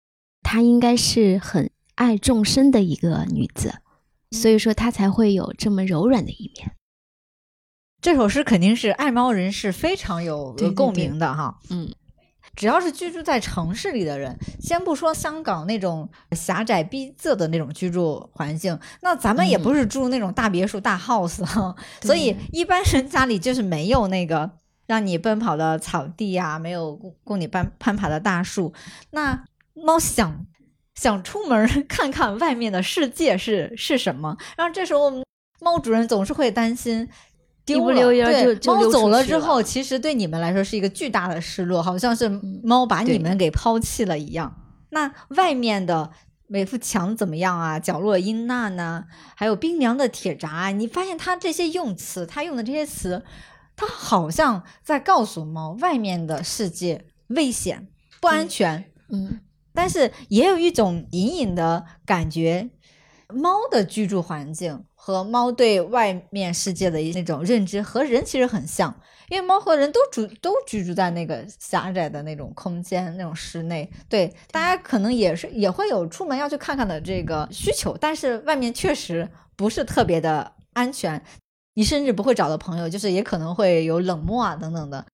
[0.43, 3.75] 她应该是很爱众生的一个女子，
[4.31, 6.73] 所以说她才会有这么柔软的一面。
[8.07, 11.59] 这首诗肯定是爱猫人士非常有共鸣的哈。
[11.71, 11.93] 嗯，
[12.55, 24.53] 只要是居住在城市里的人，先不说香港那种狭窄逼仄的那种居住环境，那咱们也不是住那种大别墅、大 house 哈，所以一般人家里就是没有那个
[24.87, 28.73] 让你奔跑的草地呀、没有供供你攀攀爬的大树。
[29.11, 29.43] 那
[29.75, 30.47] 猫想
[30.95, 35.11] 想出门看看外面的世界是是什么，然后这时候
[35.61, 37.09] 猫主人总是会担心。
[37.67, 42.29] 丢了，一不溜烟儿对就就猫走了了之后，其实对你们来说是一个巨大的失落，好像是
[42.63, 44.63] 猫把你们给抛弃了一样。
[44.91, 46.13] 那外面的
[46.47, 47.79] 每幅墙怎么样啊？
[47.79, 49.05] 角落阴暗呢？
[49.35, 53.25] 还有冰凉的铁闸啊，你发现它这些用词，它用的这些词，
[53.75, 57.89] 它好像在告诉猫，外面的世界危险、
[58.21, 58.85] 不安全。
[59.09, 59.41] 嗯，
[59.75, 62.71] 但是也有一种隐隐的感觉，
[63.29, 68.95] 猫的居住环境和猫对外面世界的那种认知和人其实很像，
[69.29, 73.91] 因为猫和人都住都居住在那个狭窄的那种空间、那种室内。
[74.09, 81.21] 对，大家可能也是也会有出门要去看看的这个需求，但是外面确实不是特别的安全，
[81.75, 85.05] 你甚至不会找到朋友，就是也可能会有冷漠啊等等的。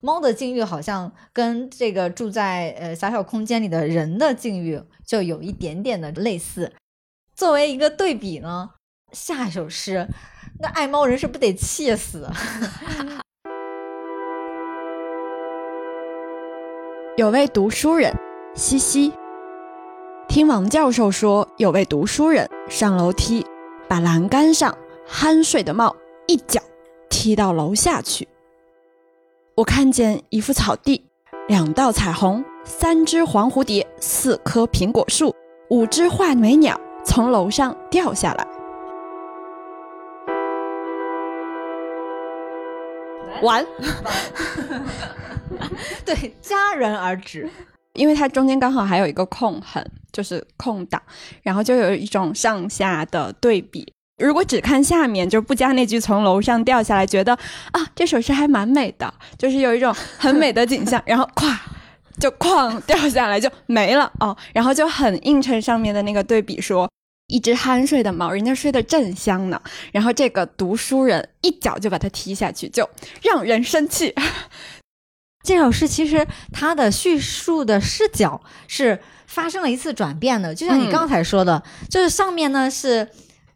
[0.00, 6.72] 猫的境遇好像跟这个住在呃狭小空间里的人的境遇就有一点点的类似。
[7.34, 8.70] 作为一个对比呢，
[9.12, 10.06] 下一首诗，
[10.60, 12.28] 那爱猫人是不得气死？
[17.16, 18.14] 有位读书人，
[18.54, 19.12] 西西。
[20.28, 23.46] 听王教授说，有位读书人上楼梯，
[23.88, 24.76] 把栏杆上
[25.08, 26.60] 酣睡的猫一脚
[27.10, 28.28] 踢到楼下去。
[29.56, 31.06] 我看见一幅草地，
[31.48, 35.34] 两道彩虹，三只黄蝴蝶，四棵苹果树，
[35.70, 38.46] 五只画眉鸟从楼上掉下来。
[43.42, 43.66] 完，
[46.04, 47.48] 对，戛然而止。
[47.94, 50.98] 因为它中间刚好还有一个空横，就是空档，
[51.42, 53.92] 然后就有一种上下的对比。
[54.18, 57.34] 如果只看下面，就不加那句从楼上掉下来，觉得
[57.72, 61.54] 啊，这首诗还蛮美的，就是有一种很美的景象，然后咵
[62.20, 66.90] 就哐掉下来就没了哦，然后就很映衬上面的那个对比，说
[67.28, 69.60] 一只酣睡的猫，人家睡得正香呢，
[69.92, 72.88] 然后这个读书人一脚就把它踢下去，就
[73.22, 74.14] 让人生气。
[75.44, 83.08] 这首诗其实它的叙述的视角是发生了一次转变的，就像你刚才说的，就是上面呢是。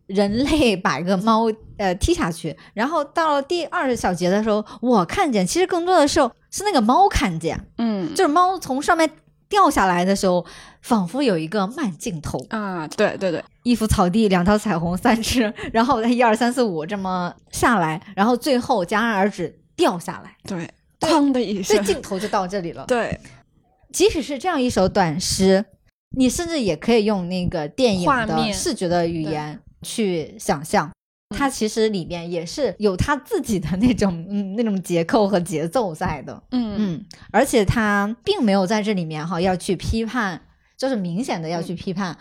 [0.07, 9.11] 人类把一个猫呃踢下去，然后到了第二小节的时候，我看见，其实更多的时候是那个猫看见，嗯，就是猫从上面
[9.49, 10.45] 掉下来的时候，
[10.83, 20.69] 仿佛有一个慢镜头啊，对对对，一幅草地，两条彩虹，三只，然后它一二三四五这么下来，然后最后戛然而止掉下来，对，
[21.01, 23.21] 哐的一声，这镜头就到这里了，对，
[23.93, 25.65] 即使是这样一首短诗，
[26.17, 29.61] 你甚至也可以用那个电影的视觉的语言。
[29.83, 30.91] 去想象，
[31.37, 36.77] 它其实里面也是有它自己的那种嗯那种结构和节奏在的，嗯。
[36.79, 40.41] 嗯，而且它并没有在这里面哈要去批判，
[40.77, 42.17] 就是明显的要去批判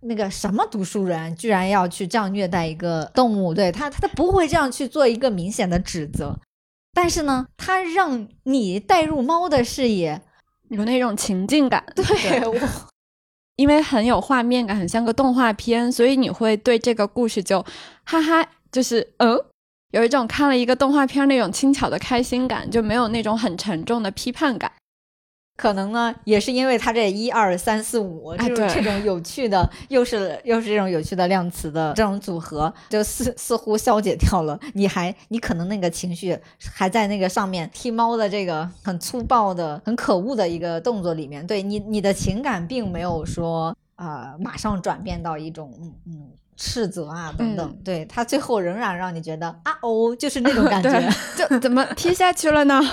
[0.00, 6.38] 那个什么读书人居然要去这样虐待一个动物，对他他他不会这样去做一个明显的指责，
[6.94, 10.22] 但是呢，他让你带入猫的视野，
[10.70, 12.04] 有那种情境感，对。
[13.56, 17.60] 因为很有画面感，很像个动画片，所以你会对这个故事就
[18.04, 19.38] 哈哈，就是嗯，
[19.92, 24.70] 有一种看了一个动画片那种轻巧的开心感，就没有那种很沉重的批判感。
[25.56, 34.56] 可能呢，也是因为它这一二三四五，就是这种有趣的，又是又是这种有趣的量词的这种组合，就似似乎消解掉了。
[34.74, 52.80] 你还你可能那个情绪还在那个上面踢猫的这个很粗暴的、很可恶的一个动作里面，对你你的情感并没有说啊马上转变到一种嗯嗯斥责啊等等，对他最后仍然让你觉得啊哦，就是那种感觉， 就怎么踢下去了呢？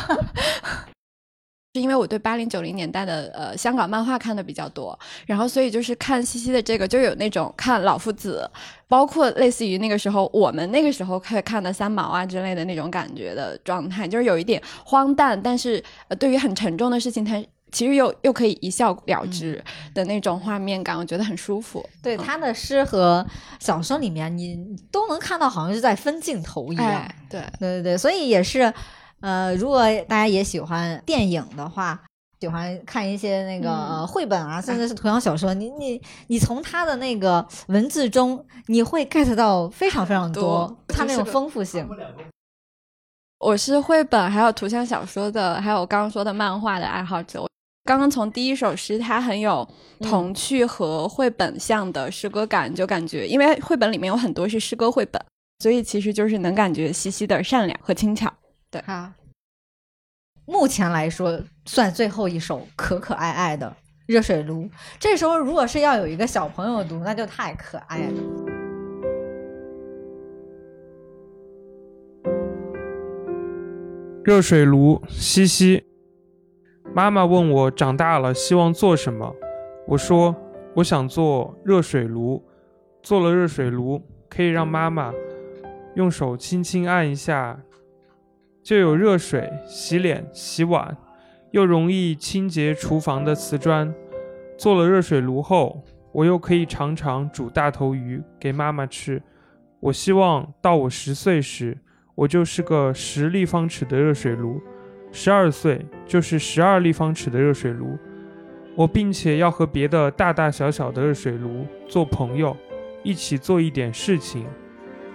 [1.73, 8.49] 是因为我对八零九零年代的呃香港漫画看的比较多，然后所以就是看西西的这个就有那种看老夫子，
[8.87, 21.87] 包括类似于那个时候我们那个时候可以看的三毛啊之类的那种感觉的状态，就是有一点荒诞，但是呃对于很沉重的事情，它其实又又可以一笑了之的那种画面感，我觉得很舒服。
[22.01, 23.25] 对他的诗和
[23.59, 24.57] 小说里面，你
[24.91, 27.11] 都能看到好像是在分镜头一样。
[27.29, 28.73] 对对对对，所以也是。
[29.21, 31.99] 呃，如果大家也喜欢电影的话，
[32.39, 41.89] 喜欢看一些那个绘本啊，甚至是图像小说，你你你从他的那个文字中，你会 get 到非常非常多他那种丰富性。
[43.39, 47.47] 我是绘本还有图像小说的，还有刚刚说的漫画的爱好者。
[47.87, 49.67] 刚刚从第一首诗，它很有
[49.99, 55.23] 童趣和绘本像的诗歌感，就感觉因为绘本里面有很多是诗歌绘本，
[55.59, 58.33] 所以其实就是能感觉西西的善良和轻巧。
[58.83, 59.11] 好，
[60.45, 63.67] 目前来说算最后一首可可爱爱的
[64.07, 64.63] 《热水炉》。
[64.99, 68.13] 这时候如果是要有一个小朋友读，那就太可爱了。
[74.23, 75.83] 热水炉，西西。
[76.95, 79.35] 妈妈问我长大了希望做什么，
[79.85, 80.33] 我说
[80.75, 82.41] 我想做热水炉。
[83.03, 85.13] 做了热水炉，可以让妈妈
[85.95, 87.59] 用手轻轻按一下。
[88.63, 90.95] 就有热水洗脸、洗碗，
[91.51, 93.93] 又容易清洁厨房的瓷砖。
[94.57, 95.83] 做了热水炉后，
[96.13, 99.21] 我又可以常常煮大头鱼给妈妈吃。
[99.81, 101.77] 我希望到我十岁时，
[102.15, 104.61] 我就是个十立方尺的热水炉；
[105.15, 107.97] 十二岁就是十二立方尺的热水炉。
[108.75, 112.55] 我并且要和别的大大小小的热水炉做朋友，
[113.01, 114.45] 一起做一点事情，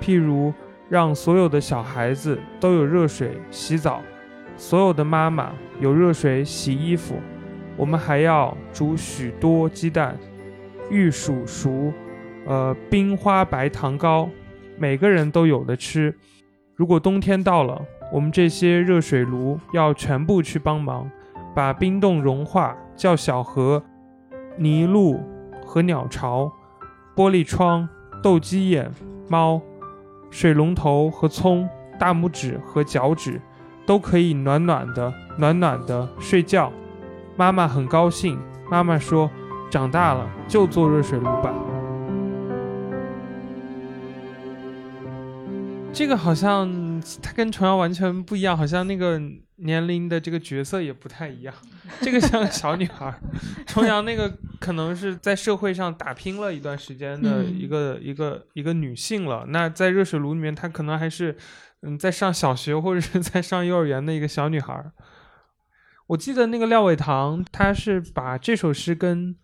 [0.00, 0.54] 譬如
[0.88, 4.00] 让所有的小孩子都有热水洗澡，
[4.56, 7.16] 所有的妈妈有热水洗衣服。
[7.76, 10.16] 我们还要煮许多鸡蛋，
[10.90, 11.92] 玉蜀黍，
[12.46, 14.30] 呃，冰花白糖糕，
[14.78, 16.14] 每个人都有的吃。
[16.74, 21.10] 如果冬天到了，我们这些热水炉要全部去帮忙，
[21.54, 22.76] 把冰冻融化。
[22.96, 23.82] 叫小河、
[24.58, 25.18] 泥路
[25.64, 26.52] 和鸟巢、
[27.16, 27.88] 玻璃窗、
[28.22, 28.92] 斗鸡眼、
[29.26, 29.62] 猫、
[30.30, 31.66] 水龙头和葱、
[31.98, 33.40] 大拇指和脚趾，
[33.86, 36.70] 都可以暖暖的、暖暖的睡觉。
[37.36, 38.38] 妈妈很高兴。
[38.70, 39.30] 妈妈说
[39.72, 41.54] ：“长大了就做热水炉吧。”
[45.90, 46.68] 这个好像
[47.22, 49.20] 它跟重阳完全不一样，好像那个。
[49.62, 51.54] 年龄的这个角色也不太一样，
[52.00, 53.14] 这个像个小女孩，
[53.66, 59.44] 重阳那个可能是在社会上打拼了一段时间的一个一个一个女性了。
[59.48, 61.36] 那在热水炉里面，她可能还是
[61.82, 64.82] 嗯在上小学或者是在上幼儿园的一个小女孩。
[66.06, 69.36] 我记得那个廖伟棠，他是把这首诗跟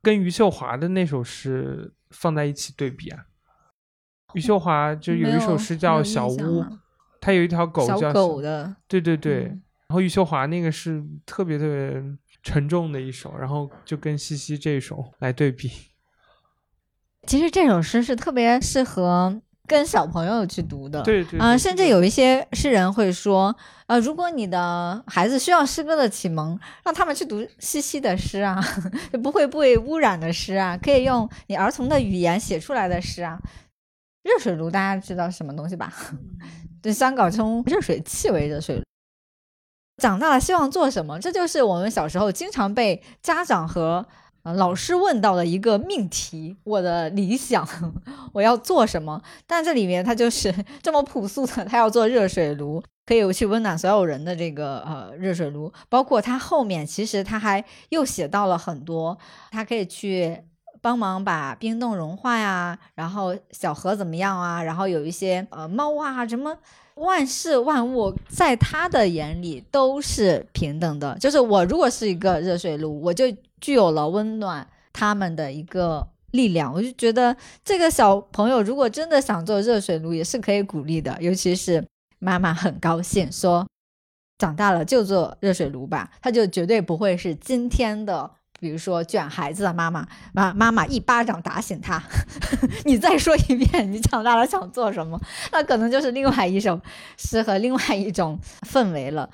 [0.00, 3.24] 跟余秀华的那首诗放在一起对比啊。
[4.34, 6.62] 余秀华就有一首诗叫《小屋》。
[7.26, 9.46] 他有一条狗狗的，对对对。
[9.88, 12.00] 然后余秀华那个是特别特别
[12.40, 15.68] 沉重的一首，然后就跟西西这首来对比。
[17.26, 21.40] 其实这首诗是特别适合跟小朋友去读的，对对。
[21.40, 23.56] 啊，甚至有一些诗人会说，
[23.88, 28.62] 呃，如果你的孩子需要诗歌的启蒙，让他们去读西西的诗啊，
[29.12, 33.36] 就不会被污染的诗啊，可以用你儿童的语言写出来的诗啊。
[34.22, 35.92] 热水炉大家知道什么东西吧？
[36.86, 38.80] 对，香港称热水器为热水。
[40.00, 41.18] 长大了希望做什么？
[41.18, 44.06] 这就是我们小时候经常被家长和
[44.44, 46.56] 老师问到的一个命题。
[46.62, 47.66] 我的理想，
[48.32, 49.20] 我要做什么？
[49.48, 55.72] 但这里面它就是 这么朴素的，他要做热水炉，可以去温暖所有人的这个呃热水炉。
[55.88, 59.18] 包括他后面其实他还又写到了很多，
[59.50, 60.44] 他可以去。
[60.86, 64.62] 帮忙把冰冻融化呀，然后小河怎么样啊？
[64.62, 66.56] 然后有一些呃猫啊，什么
[66.94, 71.18] 万事万物，在他的眼里都是平等的。
[71.18, 73.24] 就是我如果是一个热水炉，我就
[73.60, 76.72] 具有了温暖他们的一个力量。
[76.72, 81.16] 我就觉得这个小朋友如果真的想做热水炉，也是可以鼓励的。
[81.20, 81.84] 尤其是
[82.20, 83.66] 妈妈很高兴说，
[84.38, 88.30] 长大了就做热水炉吧，他就绝对不会是今天的。
[88.58, 92.02] 比如说卷孩子的妈妈，妈妈妈一巴掌打醒他，
[92.84, 95.20] 你再说一遍，你长大了想做什么？
[95.52, 96.80] 那可能就是另外一首
[97.16, 98.38] 诗和另外一种
[98.68, 99.28] 氛围了。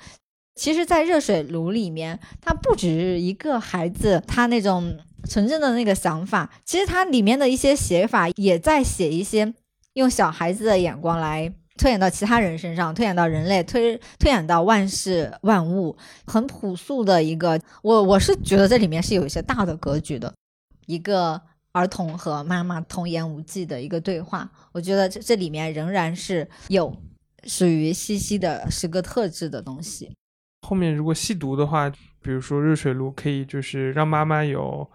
[0.55, 4.97] 其实，在热水炉里面，它不止一个孩子，他那种
[5.27, 9.53] 纯真的那个想法，其实它里面的一些写法也在写一些
[9.93, 11.51] 用小孩子的眼光来。
[11.77, 15.95] 推演到其他人身上，推演到人类，推推演到万事万物，
[16.25, 17.59] 很朴素的一个。
[17.81, 20.33] 我我是觉得这里面是有一些大的格局的，
[20.85, 24.49] 一个儿童和妈妈童言无忌的一个对话。
[24.71, 26.95] 我觉得这这里面仍然是有
[27.45, 30.15] 属于西西的诗歌特质的东西。
[30.67, 31.89] 后面如果细读的话，
[32.21, 34.87] 比如说热水炉可以就是让妈妈有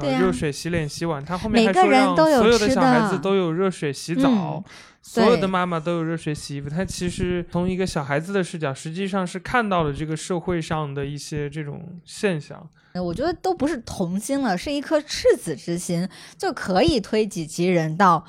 [0.00, 4.62] 热水洗脸洗碗，他后面还说让所有的小孩子都有热水洗澡。
[5.06, 12.66] 所有的妈妈都有热水洗衣服，他其实从一个小孩子的视角，实际上是看到了这个社会上的一些这种现象。
[12.94, 18.24] 我觉得都不是童心了，是一颗赤子之心，就可以推己及人到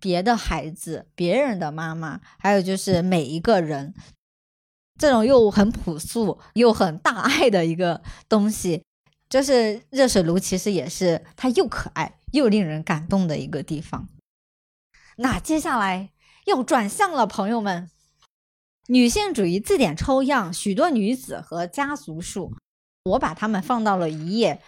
[0.00, 3.92] 别的孩子、别人的妈妈，还有就是每一个人，
[4.98, 8.82] 这种又很朴素又很大爱的一个东西，
[9.28, 14.08] 就是热水炉，其实也是它又可爱又令人感动的一个地方。
[15.16, 16.10] 那接下来
[16.44, 17.90] 要转向了，朋友们，
[18.88, 22.52] 女性主义字典抽样，许多女子和家族树，
[23.04, 24.60] 我把它们放到了一页。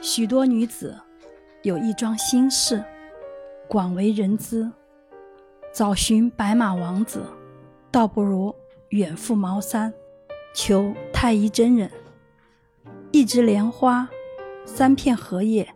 [0.00, 0.98] 许多女子
[1.62, 2.82] 有一桩心事，
[3.68, 4.70] 广为人知。
[5.74, 7.22] 找寻白马王子，
[7.90, 8.54] 倒不如
[8.90, 9.92] 远赴茅山，
[10.54, 11.90] 求太乙真人。
[13.12, 14.08] 一枝莲花。
[14.64, 15.66] 三片荷叶，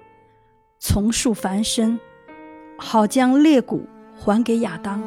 [0.78, 1.98] 从树繁生，
[2.76, 5.02] 好将裂骨还给亚当。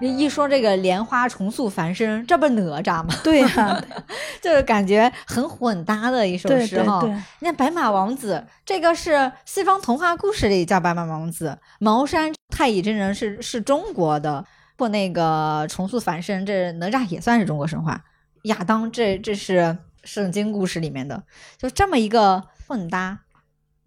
[0.00, 3.14] 一说这个莲花重塑凡身，这不哪吒吗？
[3.24, 3.84] 对呀、
[4.42, 7.02] 就是感觉很混搭的一首诗哈。
[7.40, 14.44] 你看白马王子，这个是西方童话故事里叫白马王子，茅山太乙真人是是中国的，
[14.76, 18.04] 或那个重塑凡身，这哪吒也算是中国神话。
[18.42, 21.24] 亚当这这是圣经故事里面的，
[21.56, 23.20] 就这么一个混搭。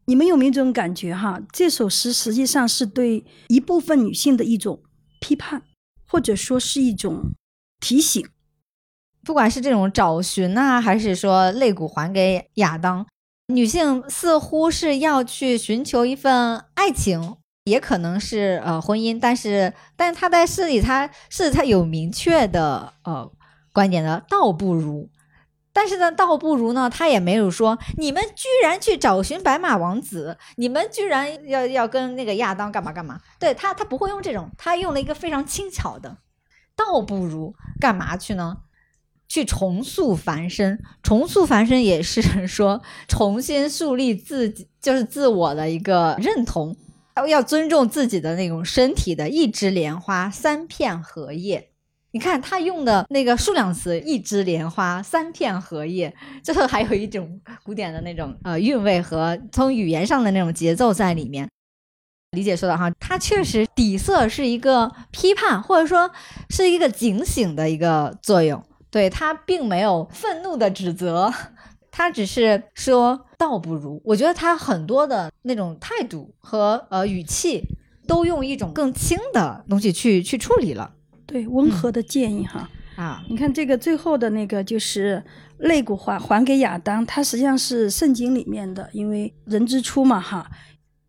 [0.05, 1.39] 你们有没有这种感觉哈？
[1.51, 4.82] 这首诗实际上是对一部分女性的一种
[5.22, 5.62] 批判，
[6.10, 7.32] 或者说是一种
[7.80, 8.28] 提醒。
[9.24, 13.05] 不管是这种找寻啊，还是说肋骨还给亚当，
[13.47, 17.36] 女性似乎是要去寻求一份爱情，
[17.66, 23.32] 也可能是呃婚姻，但是，但是她在诗里，她是她有明确的呃
[23.72, 25.10] 观点的，倒不如。
[25.72, 33.20] 但是呢，倒不如呢，他也没有说你们居然去找寻白马王子，你们居然要要跟那个亚当干嘛干嘛？
[33.39, 36.17] 对他，他不会用这种，他用了一个非常轻巧的，
[36.76, 38.57] 倒不如干嘛去呢？
[39.28, 46.76] 去重塑凡身，重塑凡身也是 说重新树立自己，就是自我的一个认同，
[47.28, 51.68] 要尊重自己的那种身体的一枝莲花三片荷叶。
[52.12, 61.47] 你看他用的那个数量词“一枝莲花三片荷叶”，最后还有一种古典的那种呃韵味和从语言上的那种节奏在里面。
[62.32, 66.12] 理解说的哈，它确实底色是一个批判，或者说
[66.49, 68.64] 是一个警醒的一个作用。
[68.91, 71.32] 对他并没有愤怒的指责，
[71.91, 74.01] 他只是说倒不如。
[74.03, 77.64] 我觉得他很多的那种态度和呃语气，
[78.07, 80.91] 都用一种更轻的东西去去处理了
[81.30, 82.69] 对，温和的建议哈。
[82.95, 83.23] 啊。
[83.30, 85.23] 你看这个最后的那个就是
[85.59, 90.49] 肋骨还还给亚当，它实际上是圣经里面的，因为人之初嘛哈，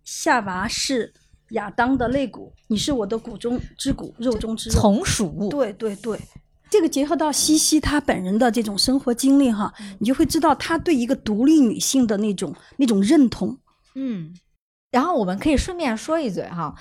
[0.04, 1.12] 夏娃是
[1.52, 4.76] 亚当的肋骨，你是我的骨中之骨，肉中之肉。
[4.76, 6.20] 从属物，对对对，
[6.70, 13.58] 这个结合到西西她本人的这种生活经历哈，你就会知道她对一个独立女性的那种那种认同。
[13.94, 14.34] 嗯。
[14.92, 16.74] 然后我们可以顺便说一嘴哈，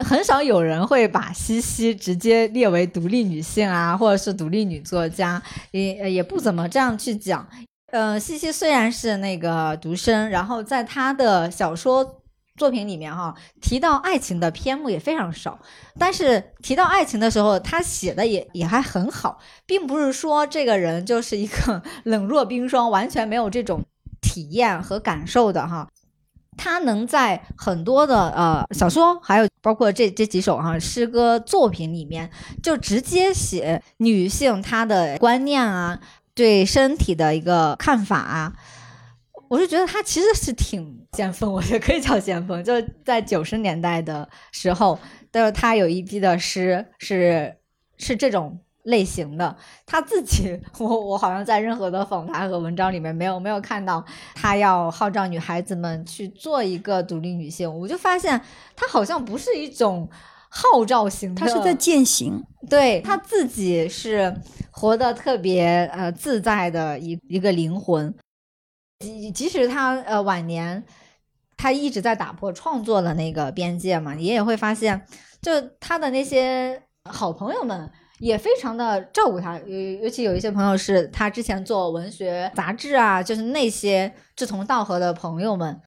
[0.00, 5.42] 很少有人会把西西直接列为独立女性啊，或者是独立女作家，
[5.72, 7.46] 也也不怎么这样去讲。
[7.92, 12.22] 呃，西西虽然是那个独生，然后在她的小说
[12.56, 15.58] 作品里面哈，提到爱情的篇目也非常少，
[15.98, 23.82] 但是提到爱情的时候，他写的也也还很好，并不是说这个人就是一个 冷若冰霜，完全没有这种
[24.20, 25.88] 体验和感受的哈。
[26.56, 32.30] 他能在很多的呃小说，还有包括这这几首哈、诗歌作品里面，
[32.62, 36.00] 就直接写女性她的观念啊，
[36.34, 38.52] 对身体的一个看法啊，
[39.48, 42.62] 我是觉得他其实是挺先锋，我觉得可以叫先锋。
[42.62, 42.74] 就
[43.04, 44.98] 在九十年代的时候，
[45.30, 47.56] 但是他有一批的诗是
[47.96, 48.60] 是这种
[48.90, 49.56] 类型的。
[49.86, 57.72] 他自己，我我好像在任何的访谈和文章里面没有没有看到他要号召女孩子们去做一个独立女性。
[57.80, 58.40] 我就发现
[58.76, 60.08] 他好像不是一种
[60.48, 62.44] 号召型的，她是在践行。
[62.68, 64.36] 对他自己是
[64.70, 68.14] 活得特别呃自在的一一个灵魂，
[68.98, 70.84] 即即使他呃晚年，
[71.56, 75.00] 他一直在打破创作的那个边界嘛，你也会发现，
[75.40, 77.90] 就他的那些好朋友们
[78.20, 85.80] 也非常的照顾他，尤尤其有一些朋友是他之前做文学杂志啊，就是那些志同道合的朋友们，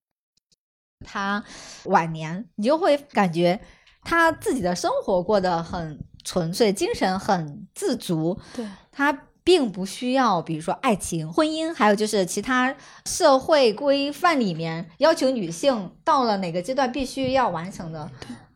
[1.06, 1.44] 他
[1.86, 3.60] 晚年你就会感觉
[4.02, 8.40] 他自己的生活过得很纯粹，精神很自足。
[8.56, 12.76] 对，他并不需要，比如说爱情、婚姻，还有就是其他
[13.06, 18.10] 社会规范里面要求女性到了哪个阶段必须要完成的。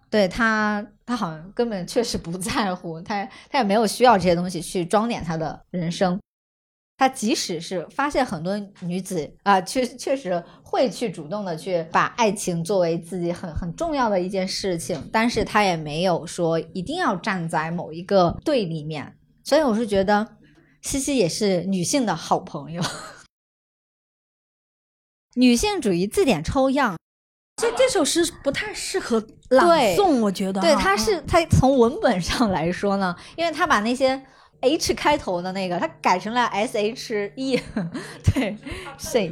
[0.09, 6.19] 对他，他好像根本确实不在乎，他他也没有需要这些东西去装点他的人生。
[6.99, 19.15] 他即使是发现很多女子啊、确确实会去主动的去把爱情作为自己很很重要的一件事情，但是他也没有说一定要站在某一个队里面。
[19.43, 20.27] 所以我是觉得
[20.81, 22.81] 西西也是女性的好朋友。
[25.35, 26.97] 女性主义字典抽样，
[27.57, 30.61] 这这首诗不太适合朗诵，我觉得。
[30.61, 34.21] 对，它嗯是它从文本上来说呢，因为它把那些
[34.61, 37.59] H 开头的那个，它改成了 S H E，
[38.33, 38.55] 对，
[38.99, 39.31] 谁？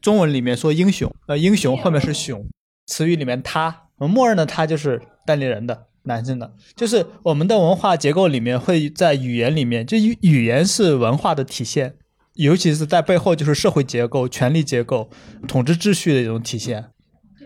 [0.00, 2.46] 中文里面说英雄，呃，英雄后面是雄，
[2.86, 11.96] 词语里面他，我们默认的他就是单立人的男性的，就是我们的文化结构里面会在语言里面，就语语言是文化的体现，
[12.38, 15.10] 尤其是在背后就是社会结构、权力结构、
[15.46, 16.86] 统治秩序的一种体现，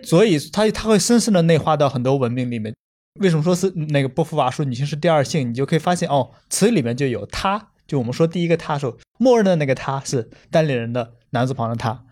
[0.03, 2.74] 所以它它会深深的内化到很多文明里面。
[3.20, 5.49] 为什么说是那个波伏娃说女性是第二性？
[5.49, 12.05] 你就可以发现哦，词里面就有她，就我们说第一个她时候，默认的那个她是单立人的男字旁的她，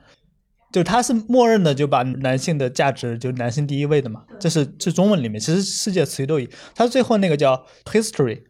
[0.73, 6.49] 就是他是默认的就把男性的价值就男性第一位的嘛，这是这中文里面，其实世界词语都有。
[6.75, 8.43] 他最后那个叫 history，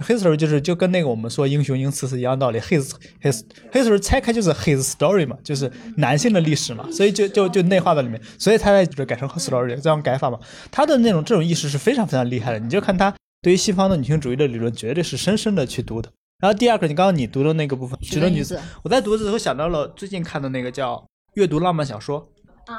[0.00, 10.38] history 就是就跟那个我们说英雄英雌是一样道理，his his history 拆开就是 his story 嘛，就是男性的历史嘛，所以就就就内化在里面，所以他才就改成 her story 这样改法嘛。
[10.70, 16.10] 他的那种这种意识是非常非常厉害的，你就看他对于西方的女性主义的理论，绝对是深深的去读的。
[16.40, 21.04] 然后第二个，你刚刚你读的那个部分，许多女子，我在读的时候想到了最近看的那个叫。
[21.34, 22.26] 阅读浪漫小说，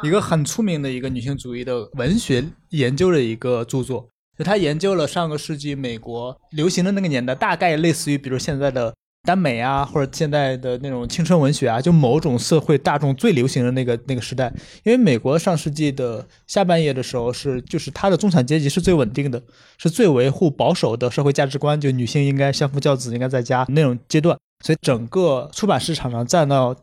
[0.04, 4.10] 一个很出名的一个女性主义的文学研究的一个著作，
[4.40, 14.50] 就他研究了上个世纪美国流行的那个年代，大概类似于比如现在的耽美啊，或者现在的那种青春文学啊，就某种社会大众最流行的那个那个时代。
[14.84, 19.44] 因为美国上世纪的下半叶的时候是，就是它的中产阶级是最稳定的，
[19.78, 26.76] 是最维护保守的社会价值观，就女性应该相夫教子，应该在家那种阶段，所以整个出版市场上占到。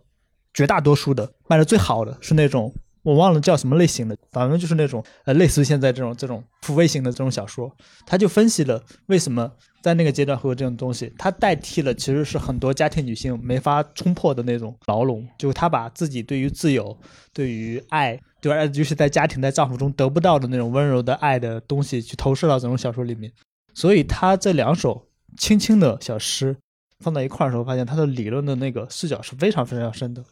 [0.55, 2.73] 绝大多数的卖的最好的是那种
[3.07, 7.71] 我忘了叫什么类型的，反正就是那种呃类似于现在这种这种抚慰型的这种小说。
[8.05, 9.49] 他就分析了为什么
[9.81, 16.99] 在那个阶段会有这种东西，它代替了其实是很多家庭女性没法冲破的那种牢笼，就他把自己对于自由、
[17.33, 18.67] 对于爱，对吧？
[18.67, 23.31] 就是在家庭在丈夫中得不到的那种温柔的爱的东西，去投射到这种小说里面。
[23.73, 25.07] 所以他这两首
[25.39, 26.57] 轻轻的小诗
[26.99, 30.25] 放在一块儿的时候，发现他的理论的那个视角是非常非常深的。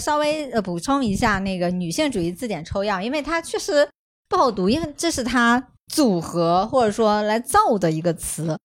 [0.00, 3.88] 稍微呃补充一下那个女性主义字典抽样，因为它确实
[4.28, 8.58] 不好读，因为这是它组合或者说来造的一个词，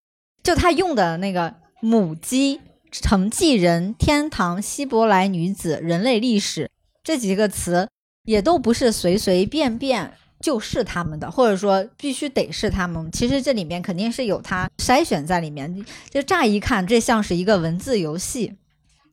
[0.44, 2.62] 就它用的那个母鸡、
[2.92, 6.72] 承继人、天堂、希伯来女子、人类历史
[7.04, 7.90] 这几个词，
[8.24, 13.12] 也都不是随随便便就是他们的，或者说必须得是他们。
[13.12, 18.56] 其实这里面肯定是有它筛选在里面，就乍一看这像是一个文字游戏。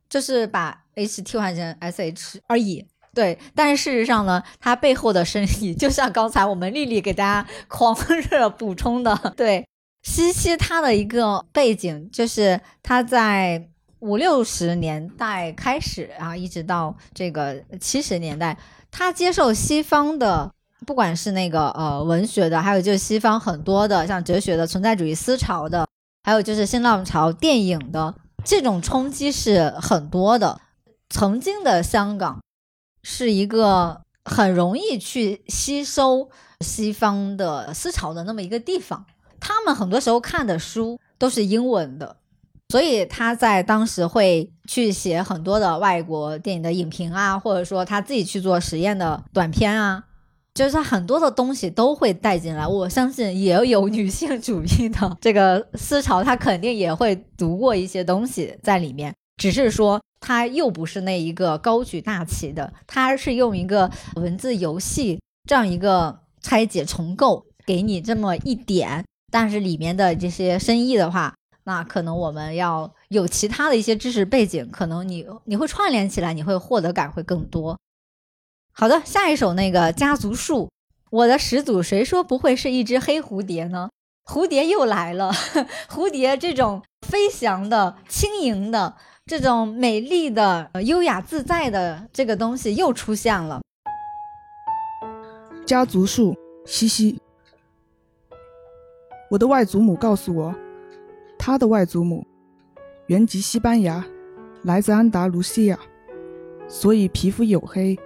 [0.09, 3.39] 就是把 H 替换成 SH 而已，对。
[3.55, 7.97] 但是事实上呢，它背后的深意，就像刚才我们丽丽给大家 狂
[8.31, 9.67] 热补充的，对。
[10.03, 13.69] 西西他的一个背景，就是他在
[14.01, 18.55] 五六十年代开始啊，一直到这个七十年代，
[18.91, 20.53] 他接受西方的，
[20.87, 25.89] 不管是那个呃文学的，还有就是西方很多的像哲学的、存在主义思潮的，
[26.23, 28.15] 还有就是新浪潮电影的。
[28.45, 30.61] 这种冲击是很多的。
[31.15, 32.41] 曾经的香港
[33.05, 36.29] 是一个很容易去吸收
[36.61, 39.07] 西方的思潮的那么一个地方，
[39.39, 42.17] 他们很多时候看的书都是英文的，
[42.71, 50.07] 所以他在当时会去写很多的外国电影的影评啊，或者说他自己去做实验的短片啊。
[50.53, 77.79] 就是很多的东西都会带进来，我相信也有女性主义的这个思潮，他肯定也会读过一些东西在里面，只是说他又不是那一个高举大旗的，他是用一个文字游戏这样一个拆解重构给你这么一点，但是里面的这些深意的话，那可能我们要有其他的一些知识背景，可能你你会串联起来，你会获得感会更多。
[78.73, 80.71] 好的，下一首那个家族树，
[81.11, 83.91] 我的始祖谁说不会是一只黑蝴蝶呢？
[84.25, 85.31] 蝴蝶又来了，
[85.93, 88.97] 蝴蝶这种飞翔的、轻盈的、
[89.27, 93.63] 这种美丽的、优雅自在的这个东西又出现了。
[95.65, 97.19] 家族树，西西。
[99.31, 100.55] 我的外祖母告诉我，
[101.39, 102.27] 她的外祖母
[103.07, 104.05] 原籍西班牙，
[104.63, 105.79] 来自安达卢西亚，
[106.69, 107.99] 所以皮肤黝黑。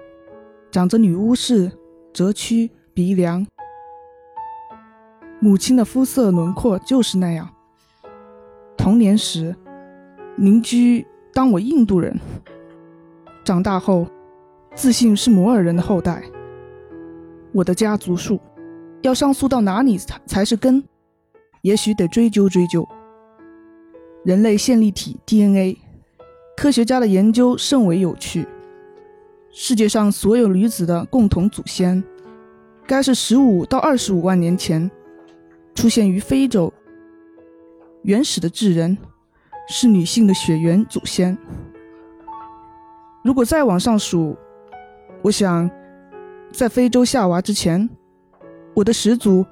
[0.70, 1.72] 长着女巫式
[2.12, 3.44] 折曲鼻梁，
[5.40, 7.52] 母亲的肤色轮廓就是那样。
[8.76, 9.56] 童年时，
[10.36, 12.12] 邻居当我印度人；
[13.44, 14.06] 长大后，
[14.74, 16.22] 自信是摩尔人的后代。
[17.52, 18.38] 我的家族树
[19.02, 20.82] 要上溯到哪里才才是根？
[21.62, 22.86] 也许得追究追究。
[24.24, 25.78] 人类线粒体 DNA，
[26.56, 28.46] 科学家的研究甚为有趣。
[29.50, 32.02] 世界上所有女子的共同祖先，
[32.86, 34.90] 该是十五到二十五万年前
[35.74, 36.72] 出现于非洲。
[38.02, 38.96] 原始的智人
[39.70, 41.36] 是女性的血缘祖先。
[43.22, 44.34] 如果再往上数，
[45.22, 45.70] 我想，
[46.50, 47.88] 在非洲夏娃之前，
[48.74, 49.44] 我的始祖，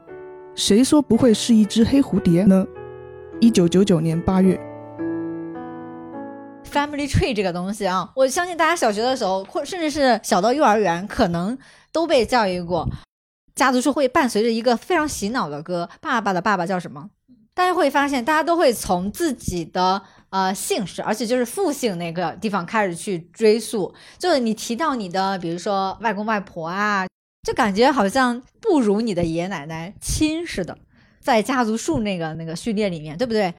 [0.54, 2.66] 谁说不会是一只黑蝴蝶呢？
[3.40, 4.58] 一九九九年八月。
[6.64, 11.56] Family tree 这个东西啊，我相信大家小学的时候，或甚至是小到幼儿园，可能
[11.92, 12.88] 都被教育过。
[13.54, 17.10] 家族树会伴随着一个非常洗脑的歌，爸爸的爸爸叫什么？
[17.56, 23.94] 大家会发现，大家都会从自己的呃姓氏，而且就是父姓那个地方开始去追溯。
[24.18, 27.06] 就是你提到你的，比如说外公外婆啊，
[27.44, 30.76] 就感觉好像不如你的爷爷奶奶亲似的，
[31.18, 33.54] 在家族树那个那个序列里面，对不对？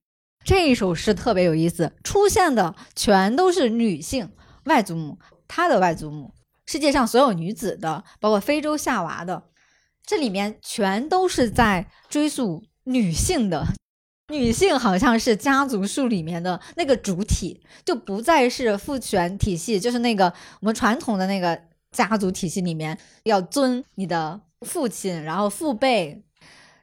[0.45, 4.29] 这一首诗特别有意思，出现的全都是女性
[4.65, 5.17] 外祖母，
[5.47, 6.35] 她的外祖母，
[6.67, 9.45] 世界上所有女子的，包括非洲夏娃的，
[10.05, 13.65] 这里面全都是在追溯女性的。
[14.29, 20.25] 女性好像是家族树里面的那个主体，就不再是父权体系，就是那个
[20.59, 21.57] 我们传统的那个
[21.91, 26.21] 家族体系里面要尊你的父亲，然后父辈，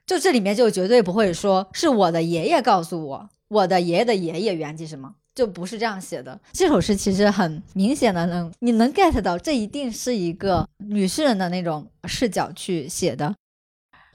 [0.07, 6.41] 就这里面就绝对不会说是我的爷爷告诉我，我的爷爷的爷爷原籍什么，就不是这样写的。
[6.55, 13.35] 这首诗其实很明显的能你能 get 到，这一定是一个女诗人的那种视角去写的。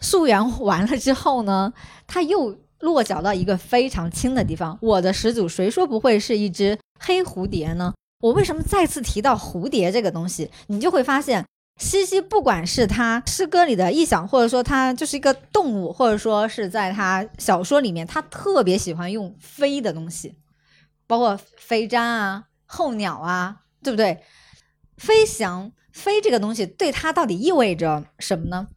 [0.02, 1.72] 溯源完了之后呢，
[2.08, 2.58] 他又。
[2.80, 7.94] 落脚到一个非常轻的地方，我的始祖谁说不会是一只黑蝴蝶呢？
[8.22, 10.50] 我为什么再次提到蝴蝶这个东西？
[10.68, 11.46] 你就会发现，
[11.80, 20.36] 西西不管是他诗歌里的意象，或者说他就是一个动物，或者说是在他小说里面，他特别喜欢用飞的东西，
[21.08, 24.22] 包括飞毡啊、候鸟啊，对不对？
[24.98, 28.68] 飞翔飞这个东西对他到底意味着什么呢？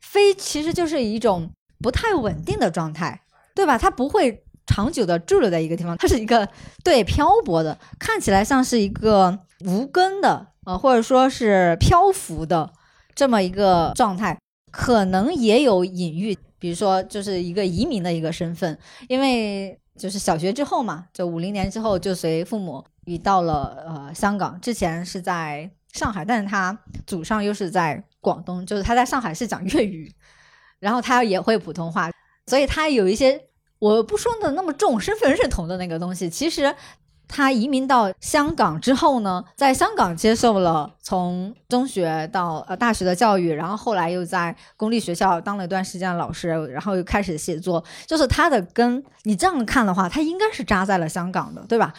[0.00, 1.50] 飞其实就是一种
[1.80, 3.22] 不太稳定的状态。
[3.54, 3.76] 对吧？
[3.76, 6.48] 它不会长久的驻留在一个地方，它是一个
[6.84, 12.72] 对漂泊的，看起来像是一个无根的，呃，或者说是漂浮的
[13.14, 14.38] 这么一个状态，
[14.70, 18.78] 可能也有隐喻，比如说就是一个移民的一个身份，
[19.08, 30.10] 因为就是小学之后嘛，就五零年之后就随父母移到了呃香港，之前是在上海，但是他祖上又是在广东，就是他在上海是讲粤语，
[30.78, 32.08] 然后他也会普通话。
[32.46, 33.40] 所以他有一些
[33.78, 36.28] 我不说的那么重身份认同的那个东西。
[36.28, 36.74] 其实
[37.28, 47.82] 他移民到香港之后呢，在香港接受了从中学到呃大学的教育，然后后来又在公立学校当了一段时间的老师，然后又开始写作。
[48.06, 51.94] 就是他的根，你这样看的话，他应该是扎在了香港的，对吧？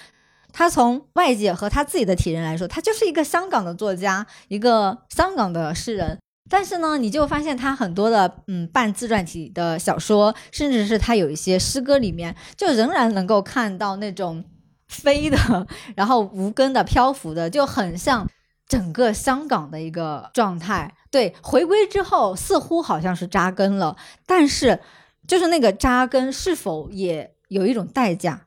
[0.51, 6.19] 他从外界和他自己的体认来说，他就是一个香港的作家，一个香港的诗人。
[6.54, 14.45] 但是呢，你就发现他很多的嗯半自传体的小说，甚至是他有一些诗歌里面，就仍然能够看到那种
[14.88, 15.66] 飞的，
[15.97, 18.30] 然后无根的漂浮的，就很像
[18.68, 20.93] 整个香港的一个状态。
[21.10, 23.97] 对，回归之后似乎好像是扎根了，
[24.28, 24.80] 但是
[25.28, 28.41] 就是那个扎根是否也有一种代价？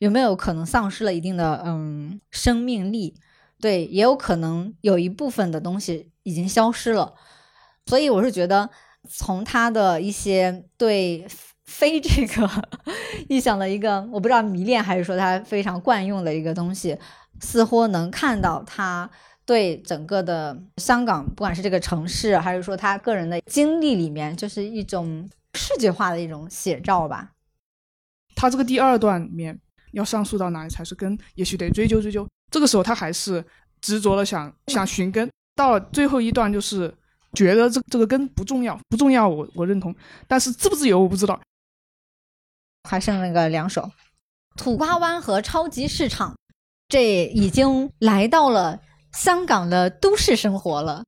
[0.00, 3.14] 有没有可能丧失了一定的嗯生命力？
[3.60, 7.14] 对，也有可能有一部分的东西已经消失了。
[7.86, 8.70] 所以我是觉得，
[9.10, 11.26] 从他的一些对
[11.64, 12.48] 非这个
[13.28, 16.96] 意象的一个，我不知道迷恋还是说他非常惯用的一个东西，
[17.40, 19.10] 似乎能看到他
[19.44, 27.32] 对整个的香港，不管是这个城市，还是说他个人的经历里面，就是一种视觉化的一种写照吧。
[28.36, 29.58] 他这个第二段里面
[29.90, 31.18] 要上溯到哪里才是根？
[31.34, 32.26] 也许得追究追究。
[32.50, 33.44] 这个时候他还是
[33.80, 36.94] 执着的想想寻根，到了最后一段就是。
[37.34, 39.94] 觉得这这个根不重要，不重要，我我认同，
[40.26, 41.40] 但是自不自由我不知道。
[42.88, 43.90] 还剩那个两首，
[44.56, 46.36] 土瓜湾和超级市场，
[46.88, 48.80] 这已经来到了
[49.12, 51.04] 香港的都市生活了。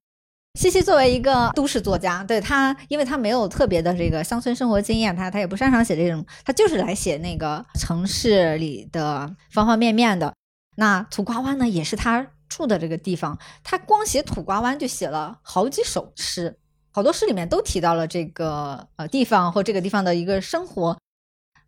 [0.59, 10.33] 西西作为一个都市作家，对他，因为他没有特别的这个乡村生活经验，他他也不擅长写这种，他就是来写那个城市里的方方面面的。
[10.77, 12.25] 那土瓜湾呢，也是他。
[12.55, 16.57] 住的这个地方，他光写土瓜湾就写了好几首诗，
[16.93, 20.97] 好多诗里面都提到了这个呃地方或这个地方的一个生活，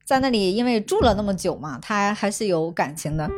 [0.05, 3.28] 在那里因为住了那么久嘛，他还是有感情的。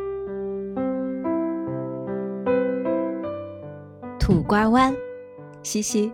[4.21, 4.95] 土瓜湾，
[5.63, 6.13] 嘻嘻。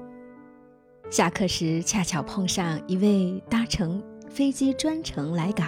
[1.10, 5.66] 下课时恰巧碰上一位搭乘飞机专程来港，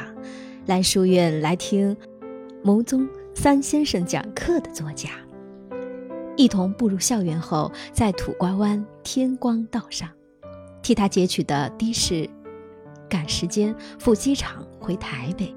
[0.67, 1.97] 来书院来听
[2.63, 5.11] 牟宗三先生讲课的作家。
[6.37, 10.09] 一同步入校园后，在土瓜湾天光道上，
[10.83, 12.29] 替他截取的的士，
[13.09, 15.55] 赶时间赴机场回台北。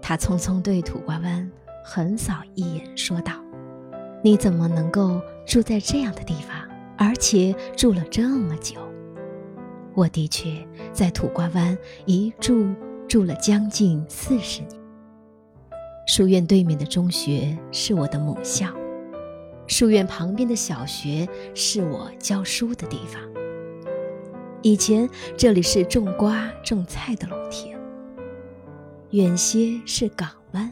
[0.00, 1.50] 他匆匆对土瓜湾
[1.84, 3.32] 横扫一眼，说道
[4.22, 6.56] ：“你怎么能够住在这样的地方，
[6.96, 8.76] 而且住了这么久？”
[9.94, 10.50] 我的确
[10.92, 11.76] 在土瓜湾
[12.06, 12.68] 一住
[13.08, 14.80] 住了将近四十年。
[16.06, 18.66] 书院对面的中学是我的母校。
[19.70, 23.22] 书院旁边的小学是我教书的地方。
[24.62, 27.78] 以前这里是种瓜种菜的农田，
[29.10, 30.68] 远些是港湾。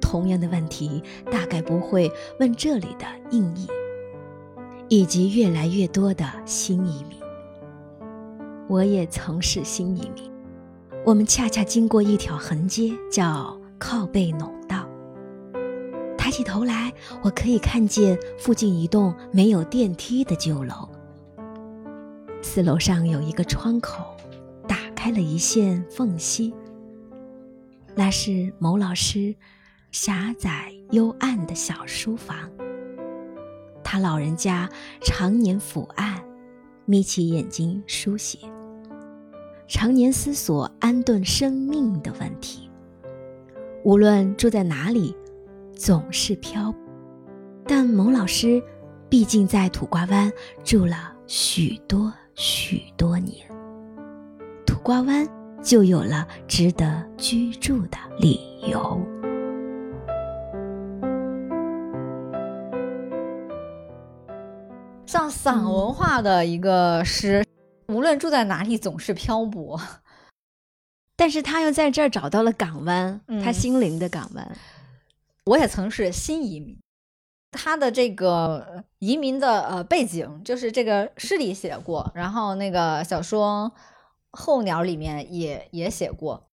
[0.00, 2.10] 同样的问题，大概不会
[2.40, 3.68] 问这里的印裔，
[4.88, 7.18] 以及越来越多的新移民。
[8.66, 10.32] 我也曾是新移民。
[11.04, 14.57] 我们恰恰经过一条横街，叫靠背弄。
[16.28, 20.86] 抬起头来，我可以看见附近一栋没有电梯的旧楼。
[22.42, 24.14] 四楼上有一个窗口，
[24.68, 26.52] 打开了一线缝隙。
[27.94, 29.34] 那是某老师
[29.90, 32.36] 狭窄幽暗的小书房。
[33.82, 34.68] 他老人家
[35.00, 36.22] 常年伏案，
[36.84, 38.40] 眯起眼睛书写，
[39.66, 42.68] 常年思索安顿生命的问题。
[43.82, 45.16] 无论住在哪里，
[45.78, 46.74] 总是漂。
[47.64, 48.62] 但蒙老师
[49.08, 50.30] 毕竟在土瓜湾
[50.62, 52.12] 住了许多。
[52.40, 53.44] 许多年，
[54.64, 55.26] 土瓜湾
[55.60, 58.38] 就有了值得居住的理
[58.70, 58.96] 由。
[65.04, 67.44] 像散文化的一个诗，
[67.88, 69.80] 无论住在哪里，总是漂泊。
[71.16, 74.56] 但是他又在这儿找到了港湾，他心灵的港湾。
[75.48, 76.78] 我也曾是新移民。
[77.50, 83.72] 他的这个移民的呃背景，就是这个诗里写过，然后那个小说
[84.32, 86.50] 《候鸟》里面也也写过，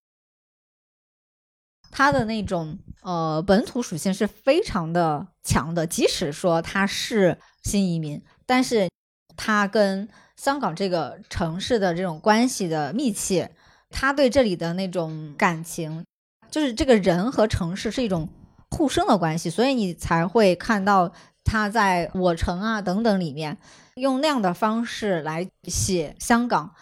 [1.91, 5.85] 他的那种呃本土属性是非常的强的。
[5.85, 8.89] 即使说他是新移民，但是
[9.35, 13.51] 他跟香港这个城市的这种关系的密切，
[13.89, 16.05] 他对这里的那种感情，
[16.49, 18.29] 就是这个人和城市是一种。
[18.71, 21.11] 互生的关系，所以你才会看到
[21.43, 23.57] 他在《我城》啊等等里面
[23.95, 26.73] 用那样的方式来写香港。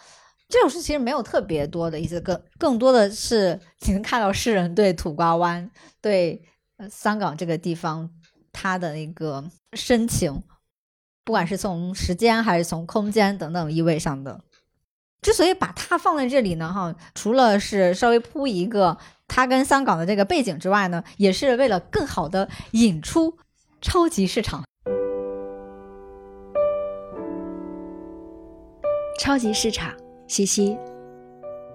[0.48, 5.70] 这首诗其实没有特别多的意思，更更多的是你能看到诗人对土瓜湾、
[6.00, 6.42] 对
[6.90, 8.10] 香港这个地方
[8.52, 10.42] 他的那个深情，
[11.24, 14.40] 不管是从时间还是从空间等等意味上的。
[15.22, 18.96] 之所以把它放在这里呢，哈，除了是稍微铺一个。
[19.26, 23.36] 它跟香港的这个背景之外呢，也是为了更好的引出
[23.80, 24.62] 超级市场。
[29.18, 29.94] 超级市场，
[30.28, 30.76] 嘻嘻，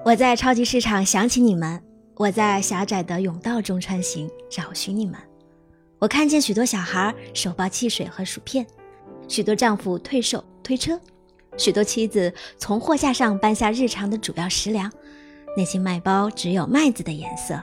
[0.06, 1.82] 我在超级市场想起你们，
[2.16, 5.20] 我在狭窄的甬道中穿行，找寻你们。
[5.98, 8.66] 我看见许多小孩手抱汽水和薯片，
[9.28, 11.00] 许多丈夫推手推车，
[11.58, 14.92] 许多妻子从货架上搬下日常的主要食粮。
[15.58, 17.60] 那些麦包只有麦子的颜色，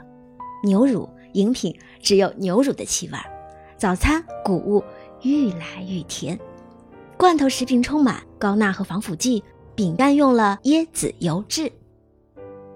[0.63, 3.19] 牛乳饮品只有牛乳的气味，
[3.77, 4.83] 早餐谷物
[5.23, 6.39] 愈来愈甜，
[7.17, 9.43] 罐头食品充满高钠和防腐剂，
[9.75, 11.71] 饼干用了椰子油脂。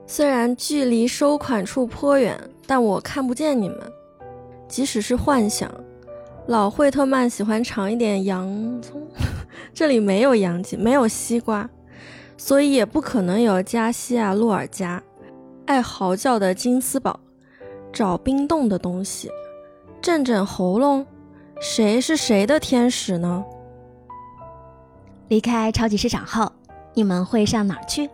[0.06, 3.78] 虽然距离收款处颇远，但我看不见你们。
[4.66, 5.72] 即使是幻想，
[6.46, 8.48] 老惠特曼喜欢尝一点洋
[8.80, 9.06] 葱，
[9.74, 11.68] 这里没有洋蓟，没有西瓜，
[12.41, 15.01] 所以也不可能有加西亚洛尔加。
[15.66, 17.20] 爱嚎叫的金丝宝，
[17.93, 19.30] 找冰冻的东西，
[20.01, 21.07] 震震喉咙。
[21.61, 23.45] 谁是谁的天使呢？
[25.28, 26.51] 离开超级市场后，
[26.95, 28.09] 你们会上哪儿去？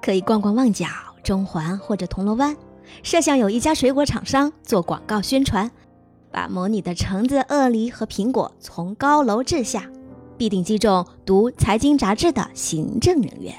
[0.00, 0.86] 可以逛逛旺角、
[1.24, 2.56] 中环或者铜锣湾。
[3.02, 5.68] 设想有一家水果厂商做广告宣传，
[6.30, 9.90] 把模拟的橙子、鳄梨和苹果从高楼掷下，
[10.36, 13.54] 必定击中读财经杂志的行政人员，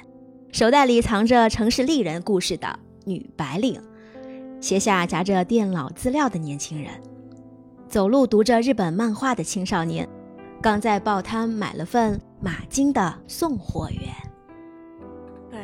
[0.52, 2.80] 手袋里藏着城市丽人故事的。
[3.08, 3.80] 女白领，
[4.60, 6.92] 鞋下夹着电脑资料的年轻人，
[7.88, 10.10] 走路读着日本漫画的青少年，
[10.60, 14.02] 刚在报摊买了份马金的送货员。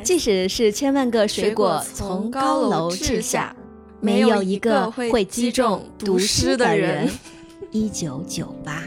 [0.04, 3.54] 即使是千万个水果从高楼掷下，
[4.00, 7.10] 没有一个会击中读诗的人。
[7.72, 8.82] 一九九八，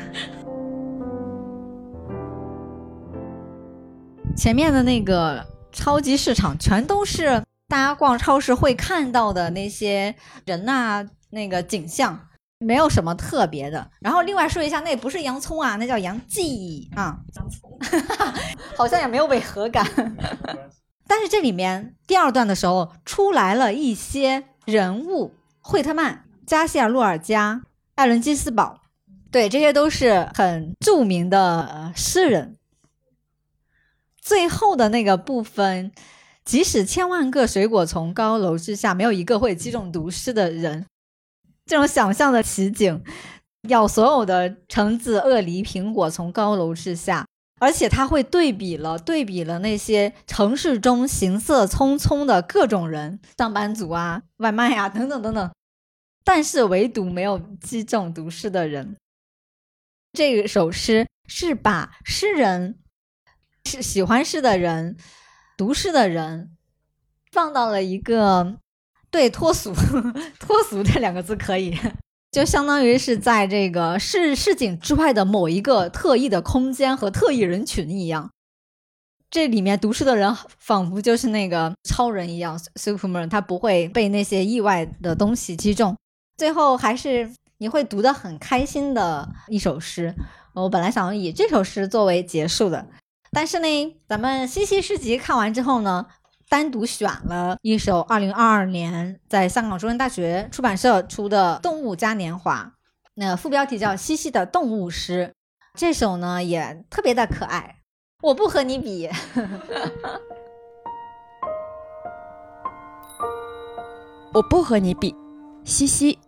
[4.35, 7.41] 前面的那个超级市场全都是。
[7.67, 10.13] 大家逛超市会看到的那些
[10.45, 12.27] 人呐，那个景象
[12.59, 13.89] 没有什么特别的。
[13.99, 17.75] 然后另外说一下，那不是洋葱啊，那叫洋蓟啊，洋葱，
[18.77, 19.83] 好像也没有违和感。
[21.07, 27.63] 但是这里面第二段的时候出来了一些人物，惠特曼、加西亚·洛尔加、
[27.95, 28.79] 艾伦·基斯堡，
[29.31, 32.55] 对，这些都是很著名的诗人。
[34.25, 35.91] 最后的那个部分。
[36.43, 40.85] 即使千万个水果从高楼之下，没有一个会击中毒师的人。
[41.65, 43.03] 这种想象的奇景，
[43.67, 47.25] 要所有的橙子、鳄梨、苹果从高楼之下，
[47.59, 55.51] 而且他会对比了对比了那些城市中行色匆匆的各种人，上班族啊、外卖啊等等等等，
[56.23, 58.95] 但是唯独没有击中毒诗的人。
[60.13, 62.77] 这首诗是把诗人
[63.65, 64.95] 是喜欢诗的人、
[65.57, 66.51] 读诗的人
[67.31, 68.57] 放到了一个
[69.11, 69.73] 对脱俗
[70.39, 71.77] 脱俗这两个字可以。
[72.31, 78.29] 就相当于是在这个市市井之外的某一个特异的空间和特异人群一样，
[79.29, 85.95] 这里面读诗的人仿佛就是那个超人一样，Superman，他不会被那些意外的东西击中，
[86.35, 90.13] 最后还是你会读得很开心的一首诗。
[90.53, 92.85] 我本来想以这首诗作为结束的，
[93.35, 96.05] 但是呢，咱们西西诗集看完之后呢。
[96.47, 102.71] 单独选了一首二零二二年在香港中文大学出版社出的《动物嘉年华》，
[103.15, 105.33] 那副标题叫《西西的动物诗》。
[105.77, 107.77] 这首呢也特别的可爱，
[108.21, 109.09] 我不和你比，
[114.31, 115.15] 我不和你比，
[115.63, 116.19] 西西，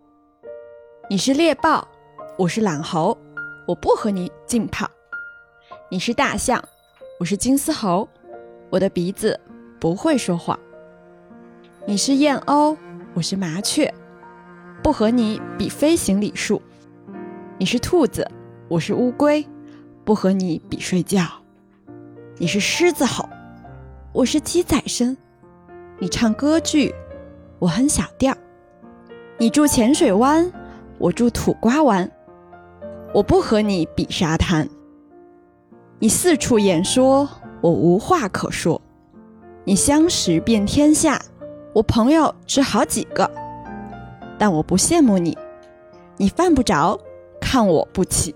[1.11, 1.87] 你是猎豹，
[2.39, 3.15] 我是懒猴，
[3.67, 4.89] 我不和你竞跑。
[5.91, 6.67] 你是大象，
[7.19, 8.07] 我是金丝猴，
[8.69, 9.39] 我的鼻子。
[9.79, 10.59] 不会说谎。
[11.87, 12.77] 你是燕鸥，
[13.15, 13.91] 我是麻雀，
[14.83, 16.61] 不和你比飞行里数。
[17.57, 18.27] 你是兔子，
[18.67, 19.43] 我是乌龟，
[20.03, 21.23] 不和你比睡觉。
[22.37, 23.27] 你是狮子吼，
[24.13, 25.17] 我是鸡仔声。
[25.97, 26.93] 你唱歌剧，
[27.57, 28.35] 我哼小调。
[29.39, 30.51] 你住浅水湾，
[30.99, 32.11] 我住土瓜湾，
[33.11, 34.67] 我不和你比沙滩。
[35.99, 37.27] 你四处演说，
[37.59, 38.79] 我无话可说。
[39.63, 41.19] 你相识遍天下，
[41.73, 43.29] 我朋友只好几个，
[44.37, 45.35] 但我不羡慕你，
[46.17, 46.99] 你犯不着
[47.41, 48.35] 看我不起。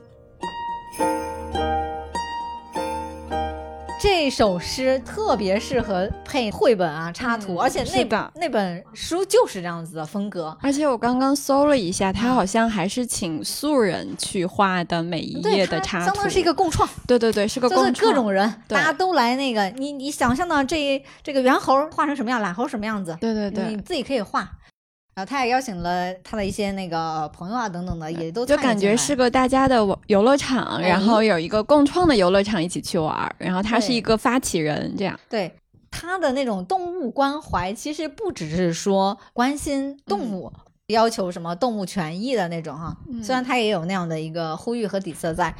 [4.01, 10.57] 这首诗特别适合配绘本啊插图，而且那本那本书就是这样子的风格。
[10.59, 16.89] 而且我刚刚搜了一下，他好像还是请素人去画的每一页的插图，相当是一个共创。
[17.05, 19.65] 对对对，是个共创，各种人，大家都来那个。
[19.77, 23.15] 你你想象到这这个猿猴画成什么样，懒猴什么样子？
[23.21, 24.49] 对对对，你自己可以画。
[25.13, 35.19] 然后他也邀请了他的一些那个朋友啊等等的，也都就感觉是个大家的游乐场，然后有一个共创的游乐场一起去玩，然后他是一个发起人，这样。
[35.29, 35.53] 对
[35.91, 40.51] 他的那种动物关怀，其实不只是说关心动物，
[40.87, 42.95] 要求什么动物权益的那种哈。
[43.21, 45.53] 虽然他也有那样的一个呼吁和底色在。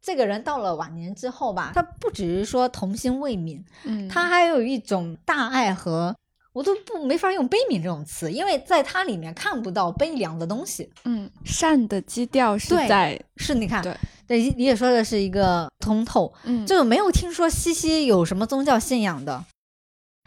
[0.00, 6.16] 这个人到了晚年之后吧，他不只是说童心未泯，嗯，他还有一种大爱和。
[6.52, 10.90] 我都不没法用悲悯这种词，因为在它里面看不到悲凉的东西。
[11.04, 13.96] 嗯，善的基调是在是，你看，对，
[14.26, 16.32] 对，你也说的是一个通透。
[16.44, 19.44] 嗯，就没有听说西西有什么宗教信仰的，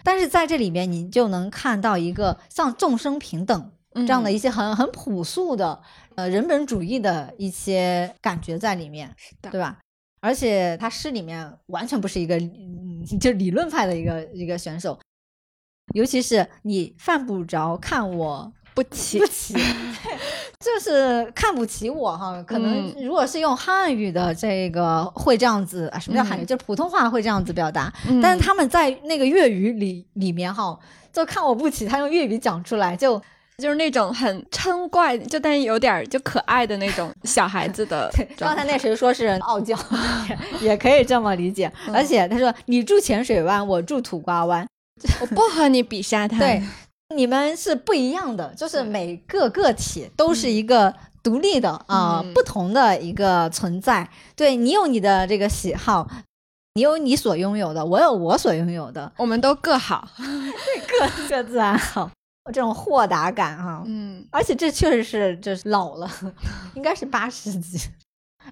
[0.04, 5.80] 但是在这里面你就能看到一个像众生平等这样的一些很很朴素的
[6.16, 9.78] 呃人本主义的一些感觉在里面，是的，对吧？
[10.22, 12.40] 而且他诗里面完全不是一个
[13.22, 15.00] 就理论派的一个一个选手。
[15.94, 19.54] 尤其是你犯不着看我不起，不起，
[20.60, 22.44] 就是看不起我哈。
[22.46, 26.44] 可能如果是用汉语的这个会这样子，什么叫汉语？
[26.44, 27.94] 就是普通话会这样子表达。
[28.22, 30.78] 但是他们在那个粤语里里面哈，
[31.14, 33.18] 就看我不起，他用粤语讲出来，就
[33.58, 38.12] 就是那种很嗔怪，就但有点就可爱的那种小孩子的。
[38.38, 39.78] 刚才那谁说是 傲娇，
[40.60, 41.72] 也可以这么理解。
[41.94, 44.68] 而且他说你住浅水湾，我住土瓜湾。
[45.22, 46.64] 我不和你比沙滩，对，
[47.16, 54.10] 你们是不一样的，就是每个个体都是一个独立的啊，不同的一个存在。
[54.36, 56.10] 对你有你的这个喜好，
[56.76, 62.10] 你有你所拥有的，我有我所拥有的，我们都各好， 对，各各自安好。
[62.54, 66.08] 这种豁达感哈，嗯，而且这确实是就是老了，
[66.76, 67.80] 应该是八十级。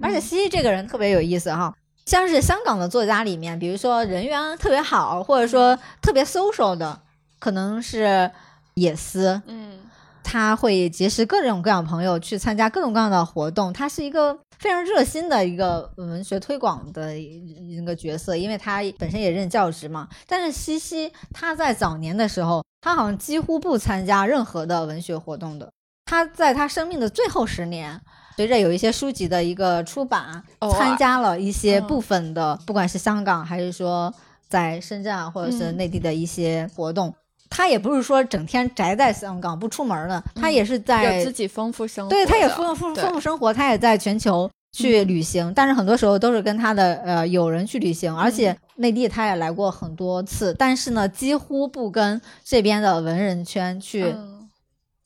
[0.02, 1.72] 而且西西这个人特别有意思哈。
[2.06, 7.02] 像是香港的作家里面，比如说人缘特别好，或者说特别 social 的，
[7.40, 8.30] 可能是
[8.74, 9.42] 野思。
[9.48, 9.80] 嗯，
[10.22, 13.72] 他会结识各种各样的朋友，去参加各种各样的活动。
[13.72, 20.10] 他是一个非常热心的一个文学推广的一个角色，因为他本身也任教职嘛。
[20.28, 25.72] 但是西西他在早年的时候，他好像几乎不参加任何的文学活动的。
[26.06, 28.02] 他在他生命的最后十年。
[28.36, 34.14] 随着有一些书籍的一个出版，参加了一些部分的，不管是香港还是说
[34.48, 37.14] 在深圳啊，或者是内地的一些活动。
[37.50, 42.10] 他也不是说整天宅在香港不出门的，他也是在有自己丰富生活。
[42.10, 54.50] 对，他也丰富丰富生活，他也在全球去旅行，但是很多时候都是跟他的呃友人去旅行，而且内地他也来过很多次，但是呢，几乎不跟这边的文人圈去嗯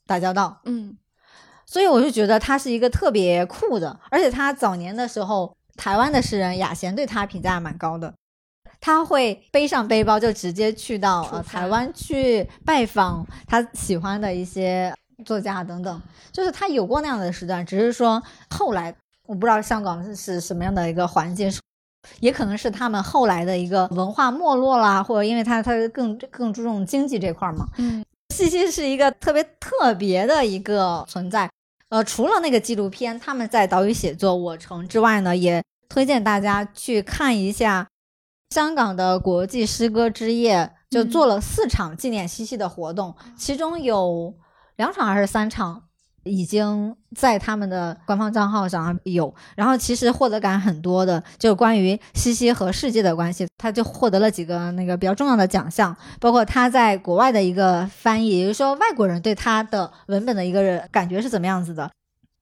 [0.05, 0.57] 打交道。
[0.63, 0.95] 嗯
[1.67, 8.13] 所以我就觉得他是一个特别酷的，而且他早年的时候，台湾的诗人雅贤对他评价蛮高的。
[8.79, 14.93] 他会背上背包就直接去到呃台湾去拜访他喜欢的一些
[15.25, 16.01] 作家等等，
[16.31, 18.95] 就是他有过那样的时段，只是说后来
[19.25, 21.51] 我不知道香港是是什么样的一个环境，
[22.19, 31.49] 也可能是他们后来的一个文化没落啦，或者因为他他更更注重经济这块儿嘛，嗯西西是一个特别特别的一个存在。
[31.89, 37.87] 呃，除了那个纪录片，他们在岛屿写作《我城》之外呢，也推荐大家去看一下
[38.49, 44.35] 香港的国际诗歌之夜，就做了四场纪念西西的活动，其中有
[44.75, 45.86] 两场还是三场
[46.27, 49.33] 已经在他们的官方账号上有。
[49.55, 61.89] 然后其实获得感很多的，就是关于西西和世界的关系，他就获得了几个那个比较重要的奖项，包括他在国外的一个翻译，也就是说外国人对他的文本的一个感觉是怎么样子的。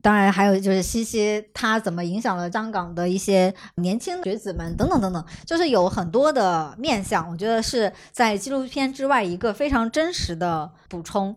[0.01, 11.36] 当然，还有就是西西他怎么影响了香港的一些年轻学子们等等等等，就是有很多的面相，我觉得是在纪录片之外一个非常真实的补充。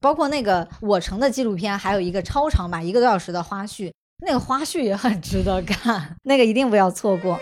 [0.00, 3.92] 包括那个我城的纪录片，还有一个超长版一个多小时的花絮，
[4.24, 7.38] 那个花絮也很值得看， 那个一定不要错过。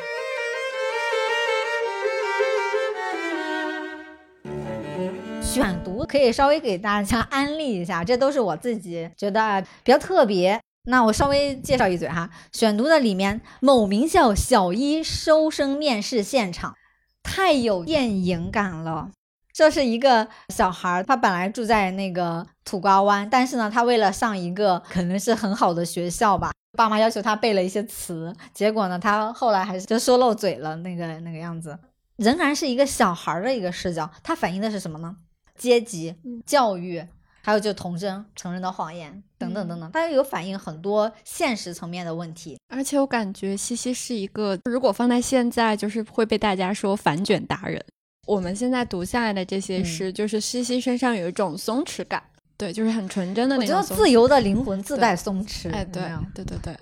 [5.42, 10.60] 选读可以稍微给大家安利一下，这都是我自己觉得比较特别。
[10.86, 16.74] 那我稍微介绍一嘴哈，选读的里面某名校小一收生面试现场，
[17.22, 19.10] 太有电影感了。
[19.54, 31.78] 这是一个小孩儿，他本来住在那个土瓜湾，但是呢，他为了上一个可能是很好的学校吧，爸妈要求他背了一些词，结果呢，他后来还是就说漏嘴了，那个那个样子，
[32.16, 35.14] 仍然是一个小孩儿的一个视角，它反映的是什么呢？
[35.56, 37.06] 阶级、教育，
[37.40, 42.58] 还有就童真、成人的谎言等等等等，它有反映很多现实层面的问题。
[42.68, 47.80] 而且我感觉西西是一个，如果放在现在，就是会被大家说反卷达人。
[48.26, 52.22] 我们现在读下来的这些诗，就是西西身上有一种松弛感，
[52.56, 53.88] 对，就是很纯真的那种我觉。
[53.88, 55.72] 得自由的灵魂自带松弛。
[55.72, 56.76] 哎，对有对对对，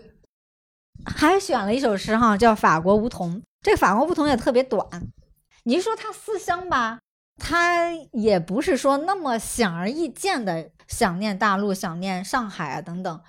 [1.04, 3.36] 还选了一首诗哈，叫《法国梧桐》。
[3.62, 4.84] 这个法国梧桐也特别短，
[5.64, 6.98] 你是说它思乡吧，
[7.36, 13.20] 它也不是说那么显而易见的想念大陆、想念上海啊等等。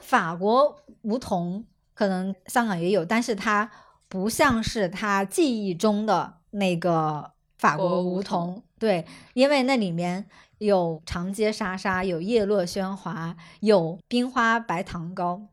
[0.00, 1.64] 法国梧桐
[1.94, 3.70] 可能香港也有，但是它
[4.08, 8.62] 不像是他记忆中的那个法国梧桐。
[8.78, 10.24] 对，因为那里面
[10.58, 15.48] 有长街沙沙，有叶落喧哗，有冰花白糖糕，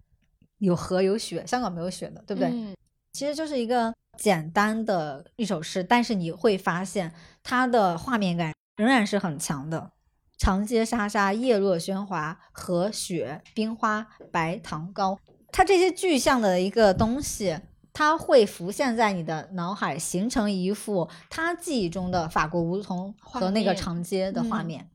[0.59, 1.45] 有河有雪。
[1.45, 2.49] 香港没有雪的，对不对？
[2.49, 2.75] 嗯
[3.11, 9.91] 其实就是一个简单的一首诗，但是你会发现它的画面感仍然是很强的。
[10.37, 15.19] 长街沙沙，叶落喧哗，河雪冰花白糖糕，
[15.51, 17.59] 它这些具象的一个东西，
[17.99, 24.89] 它会浮现在你的脑海，形成一幅他记忆中的法国梧桐画和那个长街的画嗯面。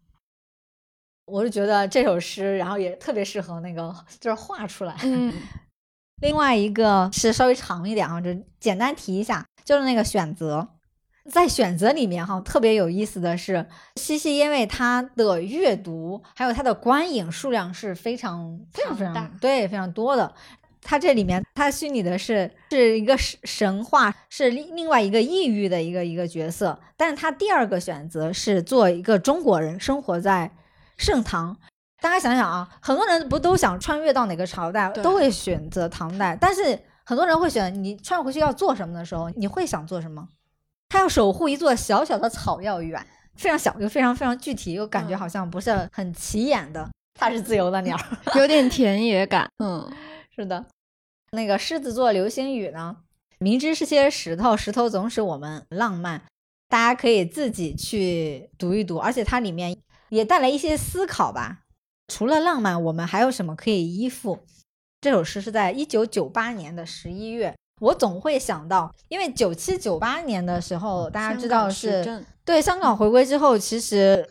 [1.27, 4.97] 我是觉得这首诗，然后也特别适合那个，就是画出来。
[5.03, 5.31] 嗯
[6.23, 10.67] 另外一个是稍微长一点啊，就简单提一下，就是那个选择。
[11.31, 20.35] 在选择里面哈，特别有意思的是，西西因为他的阅读还有他的观影数量是非常非常非常大常对非常多的。
[20.85, 30.51] 他这里面他虚拟的是是一个神神话，是另另外一个异域的一个一个角色，但是他第二个选择是做一个中国人，生活在
[30.97, 31.57] 盛唐。
[32.01, 40.29] 大家想想啊，很多人不都想穿越到哪个朝代，都会选择唐代，但是很多人会选你穿回去要做什么的时候，你会想做什么？
[40.91, 43.05] 他要守护一座小小的草药园，
[43.37, 46.87] 非常小又非常非常具体，又感觉嗯好像不是很起眼的。
[47.19, 47.99] 它是自由的鸟，
[48.35, 49.49] 有点田野感。
[49.59, 49.91] 嗯
[50.37, 50.65] 是的。
[51.35, 52.97] 那个狮子座流星雨呢？
[53.39, 56.23] 明知是些石头，石头总使我们浪漫。
[56.69, 59.77] 大家可以自己去读一读，而且它里面
[60.09, 61.61] 也带来一些思考吧。
[62.09, 64.41] 除了浪漫，我们还有什么可以依附？
[65.01, 74.27] 这首诗是在一九九八年的十一月，我总会想到，因为九七九八年的时候，大家知道是是对香港回归之后，其实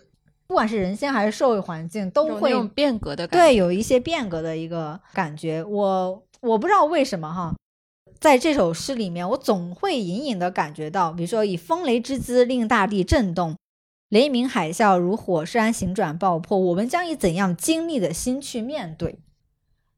[0.48, 3.46] 不管是人心还是社会环境，都会有变革的感觉。
[3.46, 5.64] 对，有一些变革的一个感觉。
[5.64, 7.56] 我我不知道为什么哈，
[8.20, 13.56] 在这首诗里面，我总会隐隐的感觉到，比如说以风雷之姿令大地震动，
[14.10, 19.18] 雷鸣海啸如火山行转爆破，我们将以怎样经历的心去面对？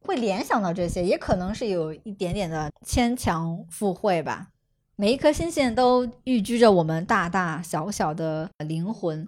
[0.02, 4.50] 会联想到这些，也可能是有一点点的牵强附会吧。
[4.96, 9.28] 每一颗星星都寓居着我们大大小小的灵魂。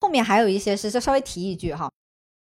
[0.00, 1.88] 后面还有一些是，就稍微提一句哈。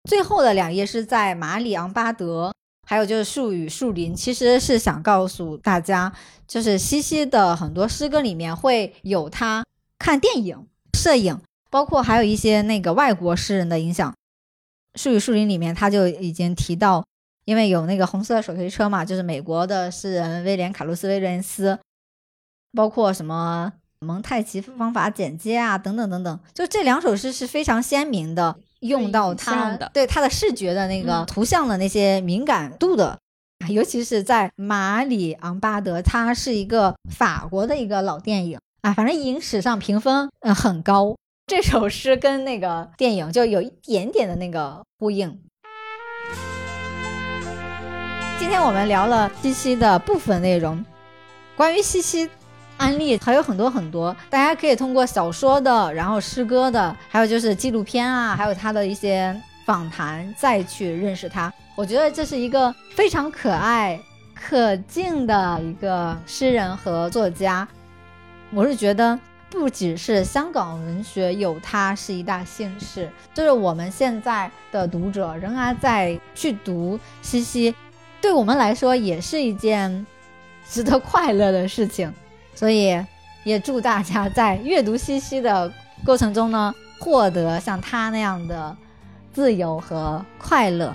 [0.09, 2.53] 最后的两页是在马里昂巴德，
[2.89, 6.11] 还有就是树与树林，其实是想告诉大家，
[6.47, 9.63] 就是西西的很多诗歌里面会有他
[9.99, 10.65] 看电影、
[10.97, 11.39] 摄影，
[11.69, 14.11] 包括还有一些那个外国诗人的影响。
[14.95, 17.05] 树与树林里面他就已经提到。
[17.45, 21.79] 因为有那个红色手推车嘛，就是美国的诗人威廉·卡洛斯·威廉斯，
[22.73, 33.19] 包括什么蒙太奇方法简介啊，等等等等，就这两首诗是非常鲜明的，用到他对他的视觉的那个图像的那些敏感度的，
[33.67, 41.15] 尤其是在马里昂巴德，它是一个法国的一个老电影啊，反正影史上评分嗯很高，
[41.47, 45.41] 这首诗跟那个电影就有一点点的那个呼应。
[48.39, 50.85] 今天我们聊了西西的部分内容，
[51.57, 52.29] 关于西西
[52.79, 59.35] 案例还有很多很多，大家可以通过小说的，然后诗歌的，还有就是纪录片啊，还有他的一些
[59.65, 61.53] 访谈，再去认识他。
[61.75, 63.99] 我觉得这是一个非常可爱、
[64.33, 67.67] 可敬的一个诗人和作家。
[68.51, 69.19] 我是觉得，
[69.49, 77.75] 不只是香港文学有他是一大幸事，就是我们现在的读者仍然在去读西西。
[78.21, 80.05] 对我们来说也是一件
[80.67, 82.13] 值得快乐的事情，
[82.59, 83.01] 所以
[83.45, 85.71] 也祝大家在阅读西西的
[86.03, 88.75] 过程中呢，获得像他那样的
[89.31, 90.93] 自由和快乐。